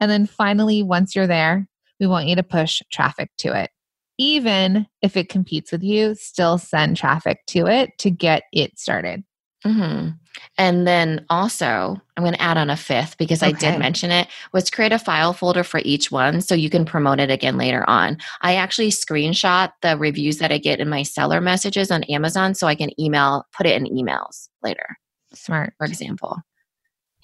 And 0.00 0.10
then 0.10 0.26
finally, 0.26 0.82
once 0.82 1.16
you're 1.16 1.26
there, 1.26 1.68
we 1.98 2.06
want 2.06 2.26
you 2.26 2.36
to 2.36 2.42
push 2.42 2.82
traffic 2.92 3.30
to 3.38 3.58
it. 3.58 3.70
Even 4.18 4.86
if 5.02 5.16
it 5.16 5.28
competes 5.28 5.72
with 5.72 5.82
you, 5.82 6.14
still 6.14 6.58
send 6.58 6.96
traffic 6.96 7.40
to 7.48 7.66
it 7.66 7.90
to 7.98 8.10
get 8.10 8.44
it 8.52 8.78
started. 8.78 9.24
Mm-hmm. 9.64 10.10
And 10.58 10.86
then 10.86 11.24
also, 11.30 12.00
I'm 12.16 12.22
going 12.22 12.34
to 12.34 12.42
add 12.42 12.56
on 12.56 12.70
a 12.70 12.76
fifth 12.76 13.18
because 13.18 13.42
okay. 13.42 13.54
I 13.54 13.58
did 13.58 13.78
mention 13.78 14.10
it 14.10 14.28
was 14.52 14.70
create 14.70 14.92
a 14.92 14.98
file 14.98 15.32
folder 15.32 15.64
for 15.64 15.80
each 15.84 16.10
one 16.10 16.40
so 16.40 16.54
you 16.54 16.70
can 16.70 16.84
promote 16.84 17.20
it 17.20 17.30
again 17.30 17.56
later 17.56 17.88
on. 17.88 18.18
I 18.42 18.56
actually 18.56 18.90
screenshot 18.90 19.72
the 19.82 19.96
reviews 19.96 20.38
that 20.38 20.52
I 20.52 20.58
get 20.58 20.80
in 20.80 20.88
my 20.88 21.02
seller 21.02 21.40
messages 21.40 21.90
on 21.90 22.04
Amazon 22.04 22.54
so 22.54 22.66
I 22.66 22.74
can 22.74 22.98
email, 23.00 23.46
put 23.56 23.66
it 23.66 23.80
in 23.80 23.92
emails 23.94 24.48
later. 24.62 24.96
Smart. 25.34 25.74
For 25.78 25.86
example. 25.86 26.38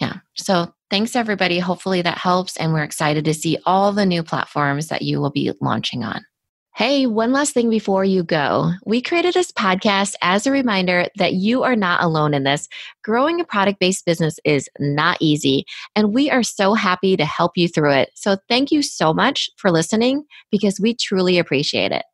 Yeah. 0.00 0.16
So 0.34 0.74
thanks, 0.90 1.14
everybody. 1.14 1.58
Hopefully 1.58 2.02
that 2.02 2.18
helps. 2.18 2.56
And 2.56 2.72
we're 2.72 2.82
excited 2.82 3.24
to 3.24 3.34
see 3.34 3.58
all 3.64 3.92
the 3.92 4.06
new 4.06 4.22
platforms 4.22 4.88
that 4.88 5.02
you 5.02 5.20
will 5.20 5.30
be 5.30 5.52
launching 5.60 6.02
on. 6.02 6.24
Hey, 6.74 7.06
one 7.06 7.32
last 7.32 7.52
thing 7.52 7.68
before 7.68 8.02
you 8.02 8.22
go. 8.22 8.72
We 8.86 9.02
created 9.02 9.34
this 9.34 9.52
podcast 9.52 10.14
as 10.22 10.46
a 10.46 10.50
reminder 10.50 11.06
that 11.16 11.34
you 11.34 11.62
are 11.64 11.76
not 11.76 12.02
alone 12.02 12.32
in 12.32 12.44
this. 12.44 12.66
Growing 13.04 13.40
a 13.40 13.44
product 13.44 13.78
based 13.78 14.06
business 14.06 14.38
is 14.44 14.70
not 14.78 15.18
easy, 15.20 15.66
and 15.94 16.14
we 16.14 16.30
are 16.30 16.42
so 16.42 16.72
happy 16.72 17.14
to 17.18 17.26
help 17.26 17.52
you 17.56 17.68
through 17.68 17.92
it. 17.92 18.10
So, 18.14 18.38
thank 18.48 18.72
you 18.72 18.80
so 18.82 19.12
much 19.12 19.50
for 19.58 19.70
listening 19.70 20.24
because 20.50 20.80
we 20.80 20.94
truly 20.94 21.38
appreciate 21.38 21.92
it. 21.92 22.04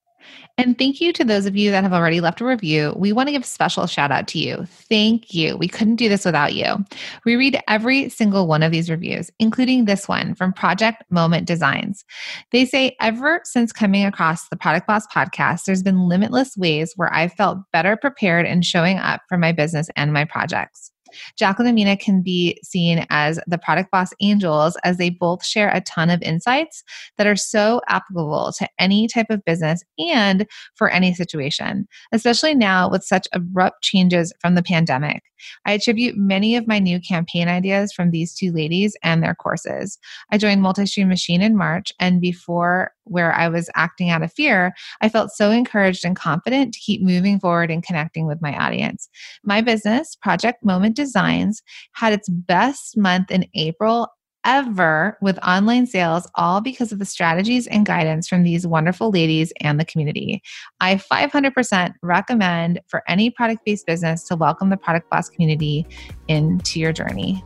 And 0.59 0.77
thank 0.77 1.01
you 1.01 1.13
to 1.13 1.25
those 1.25 1.47
of 1.47 1.57
you 1.57 1.71
that 1.71 1.85
have 1.85 1.93
already 1.93 2.21
left 2.21 2.41
a 2.41 2.45
review. 2.45 2.93
We 2.97 3.13
want 3.13 3.29
to 3.29 3.33
give 3.33 3.43
a 3.43 3.47
special 3.47 3.87
shout 3.87 4.11
out 4.11 4.27
to 4.29 4.41
you. 4.41 4.67
Thank 4.67 5.33
you. 5.33 5.57
We 5.57 5.69
couldn't 5.69 5.97
do 5.97 6.09
this 6.09 6.25
without 6.25 6.53
you. 6.53 6.85
We 7.25 7.37
read 7.37 7.61
every 7.69 8.09
single 8.09 8.49
one 8.49 8.65
of 8.65 8.73
these 8.73 8.91
reviews, 8.91 9.31
including 9.39 9.85
this 9.85 10.09
one 10.09 10.35
from 10.35 10.53
Project 10.53 11.05
Moment 11.11 11.47
Designs. 11.47 12.05
They 12.51 12.65
say, 12.65 12.97
ever 13.01 13.41
since 13.45 13.73
coming 13.73 14.05
across 14.05 14.49
the 14.49 14.57
Product 14.57 14.89
Boss 14.89 15.07
podcast, 15.07 15.65
there's 15.65 15.85
been 15.85 16.09
limitless 16.09 16.57
ways 16.57 16.93
where 16.97 17.13
I've 17.15 17.35
felt 17.35 17.59
better 17.73 17.97
prepared 17.97 18.45
in 18.45 18.63
showing 18.63 18.99
up 18.99 19.21
for 19.29 19.39
my 19.39 19.53
business 19.53 19.89
and 19.95 20.13
my 20.13 20.25
projects. 20.25 20.91
Jacqueline 21.37 21.69
and 21.69 21.75
Mina 21.75 21.97
can 21.97 22.23
be 22.23 22.59
seen 22.63 23.07
as 23.11 23.39
the 23.47 23.59
product 23.59 23.91
boss 23.91 24.13
angels 24.21 24.77
as 24.85 24.97
they 24.97 25.11
both 25.11 25.45
share 25.45 25.71
a 25.71 25.81
ton 25.81 26.11
of 26.11 26.23
insights 26.23 26.83
that 27.17 27.27
are 27.27 27.37
so 27.37 27.81
applicable 27.89 28.53
to 28.59 28.69
any 28.79 29.09
type 29.09 29.31
of 29.31 29.45
business 29.45 29.83
and 29.99 30.47
for 30.75 30.91
any 30.91 31.15
situation, 31.15 31.87
especially 32.13 32.55
now 32.55 32.91
with 32.91 33.05
such 33.05 33.29
abrupt 33.33 33.83
changes 33.83 34.33
from 34.41 34.55
the 34.55 34.63
pandemic. 34.63 35.23
I 35.67 35.73
attribute 35.73 36.17
many 36.17 36.57
of 36.57 36.67
my 36.67 36.79
new 36.79 37.01
campaign 37.01 37.49
ideas 37.49 37.93
from 37.93 38.11
these 38.11 38.35
two 38.35 38.53
ladies 38.53 38.97
and 39.03 39.23
their 39.23 39.35
courses. 39.35 39.99
I 40.31 40.39
joined 40.39 40.63
Multistream 40.63 41.09
Machine 41.09 41.43
in 41.43 41.57
March, 41.57 41.93
and 42.01 42.21
before 42.21 42.93
where 43.05 43.33
I 43.33 43.49
was 43.49 43.71
acting 43.75 44.11
out 44.11 44.23
of 44.23 44.33
fear, 44.33 44.75
I 45.01 45.09
felt 45.09 45.31
so 45.31 45.51
encouraged 45.51 46.05
and 46.05 46.15
confident 46.15 46.75
to 46.75 46.81
keep 46.81 47.03
moving 47.03 47.41
forward 47.41 47.71
and 47.71 47.83
connecting 47.83 48.27
with 48.27 48.43
my 48.43 48.57
audience. 48.57 49.09
My 49.45 49.61
business, 49.61 50.17
Project 50.17 50.65
Moment 50.65 50.97
Designs, 50.99 51.63
had 51.93 52.13
its 52.13 52.29
best 52.29 52.97
month 52.97 53.31
in 53.31 53.47
April 53.55 54.09
ever 54.45 55.19
with 55.21 55.39
online 55.39 55.87
sales, 55.87 56.27
all 56.35 56.61
because 56.61 56.93
of 56.93 56.99
the 56.99 57.05
strategies 57.05 57.67
and 57.67 57.85
guidance 57.85 58.29
from 58.29 58.45
these 58.45 58.67
wonderful 58.67 59.11
ladies 59.11 59.53
and 59.61 59.79
the 59.79 59.85
community. 59.85 60.43
I 60.81 60.97
500% 60.97 61.95
recommend 62.03 62.81
for 62.87 63.03
any 63.09 63.31
product 63.31 63.65
based 63.65 63.87
business 63.87 64.25
to 64.25 64.37
welcome 64.37 64.71
the 64.71 64.77
Product 64.77 65.09
Boss 65.11 65.29
community 65.29 65.87
into 66.29 66.81
your 66.81 66.93
journey. 66.93 67.45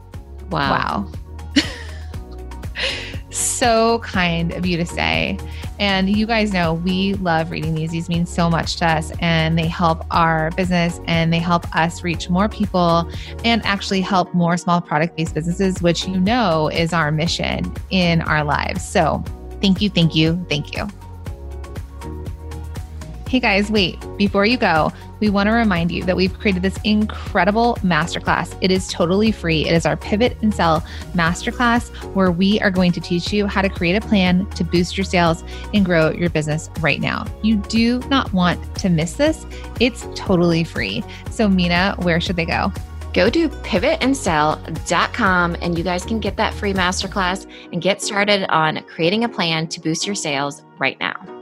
Wow. 0.51 0.71
Wow. 0.71 1.13
So 3.33 3.99
kind 4.01 4.53
of 4.53 4.67
you 4.67 4.77
to 4.77 4.87
say. 4.87 5.39
And 5.79 6.09
you 6.09 6.27
guys 6.27 6.53
know 6.53 6.75
we 6.75 7.15
love 7.15 7.51
reading 7.51 7.75
these. 7.75 7.91
These 7.91 8.09
mean 8.09 8.27
so 8.27 8.49
much 8.49 8.77
to 8.77 8.87
us 8.87 9.13
and 9.21 9.59
they 9.59 9.67
help 9.67 10.05
our 10.11 10.51
business 10.53 11.01
and 11.07 11.33
they 11.33 11.39
help 11.39 11.75
us 11.75 12.05
reach 12.05 12.31
more 12.31 12.49
people 12.49 13.11
and 13.45 13.65
actually 13.65 14.01
help 14.01 14.33
more 14.35 14.57
small 14.57 14.81
product 14.81 15.17
based 15.17 15.35
businesses, 15.35 15.83
which 15.83 16.07
you 16.07 16.21
know 16.21 16.69
is 16.69 16.93
our 16.93 17.11
mission 17.11 17.73
in 17.91 18.23
our 18.23 18.45
lives. 18.45 18.87
So 18.87 19.25
thank 19.61 19.81
you, 19.81 19.91
thank 19.91 20.15
you, 20.15 20.45
thank 20.49 20.77
you. 20.77 20.87
Hey 23.33 23.41
guys, 23.41 23.71
wait, 23.71 23.97
before 24.19 24.45
you 24.45 24.59
go, 24.59 24.93
we 25.21 25.31
want 25.31 25.47
to 25.47 25.53
remind 25.53 25.91
you 25.91 26.05
that 26.05 26.15
we've 26.15 26.39
created 26.39 26.61
this 26.61 26.79
incredible 26.85 27.77
masterclass. 27.77 28.55
It 28.61 28.71
is 28.71 28.89
totally 28.89 29.33
free. 29.33 29.67
It 29.67 29.73
is 29.73 29.87
our 29.87 29.97
Pivot 29.97 30.37
and 30.43 30.55
Sell 30.55 30.83
masterclass 31.15 31.89
where 32.13 32.31
we 32.31 32.61
are 32.61 32.71
going 32.71 32.93
to 32.93 33.01
teach 33.01 33.33
you 33.33 33.47
how 33.47 33.63
to 33.63 33.71
create 33.71 33.97
a 33.97 34.07
plan 34.07 34.45
to 34.51 34.65
boost 34.65 34.99
your 34.99 35.05
sales 35.05 35.45
and 35.73 35.83
grow 35.83 36.11
your 36.11 36.29
business 36.29 36.69
right 36.81 37.01
now. 37.01 37.25
You 37.43 37.57
do 37.57 38.01
not 38.11 38.31
want 38.35 38.77
to 38.81 38.91
miss 38.91 39.15
this. 39.15 39.47
It's 39.81 40.07
totally 40.15 40.63
free. 40.63 41.03
So, 41.31 41.49
Minna, 41.49 41.97
where 42.01 42.21
should 42.21 42.37
they 42.37 42.45
go? 42.45 42.71
go 43.15 43.31
to 43.31 43.49
pivotandsell.com 43.49 45.57
and 45.61 45.79
you 45.79 45.85
guys 45.85 46.05
can 46.05 46.19
get 46.19 46.37
that 46.37 46.53
free 46.53 46.75
masterclass 46.75 47.47
and 47.73 47.81
get 47.81 48.03
started 48.03 48.45
on 48.51 48.85
creating 48.85 49.25
a 49.25 49.29
plan 49.29 49.69
to 49.69 49.81
boost 49.81 50.07
your 50.07 50.15
sales 50.15 50.63
right 50.79 51.01
now. 51.01 51.42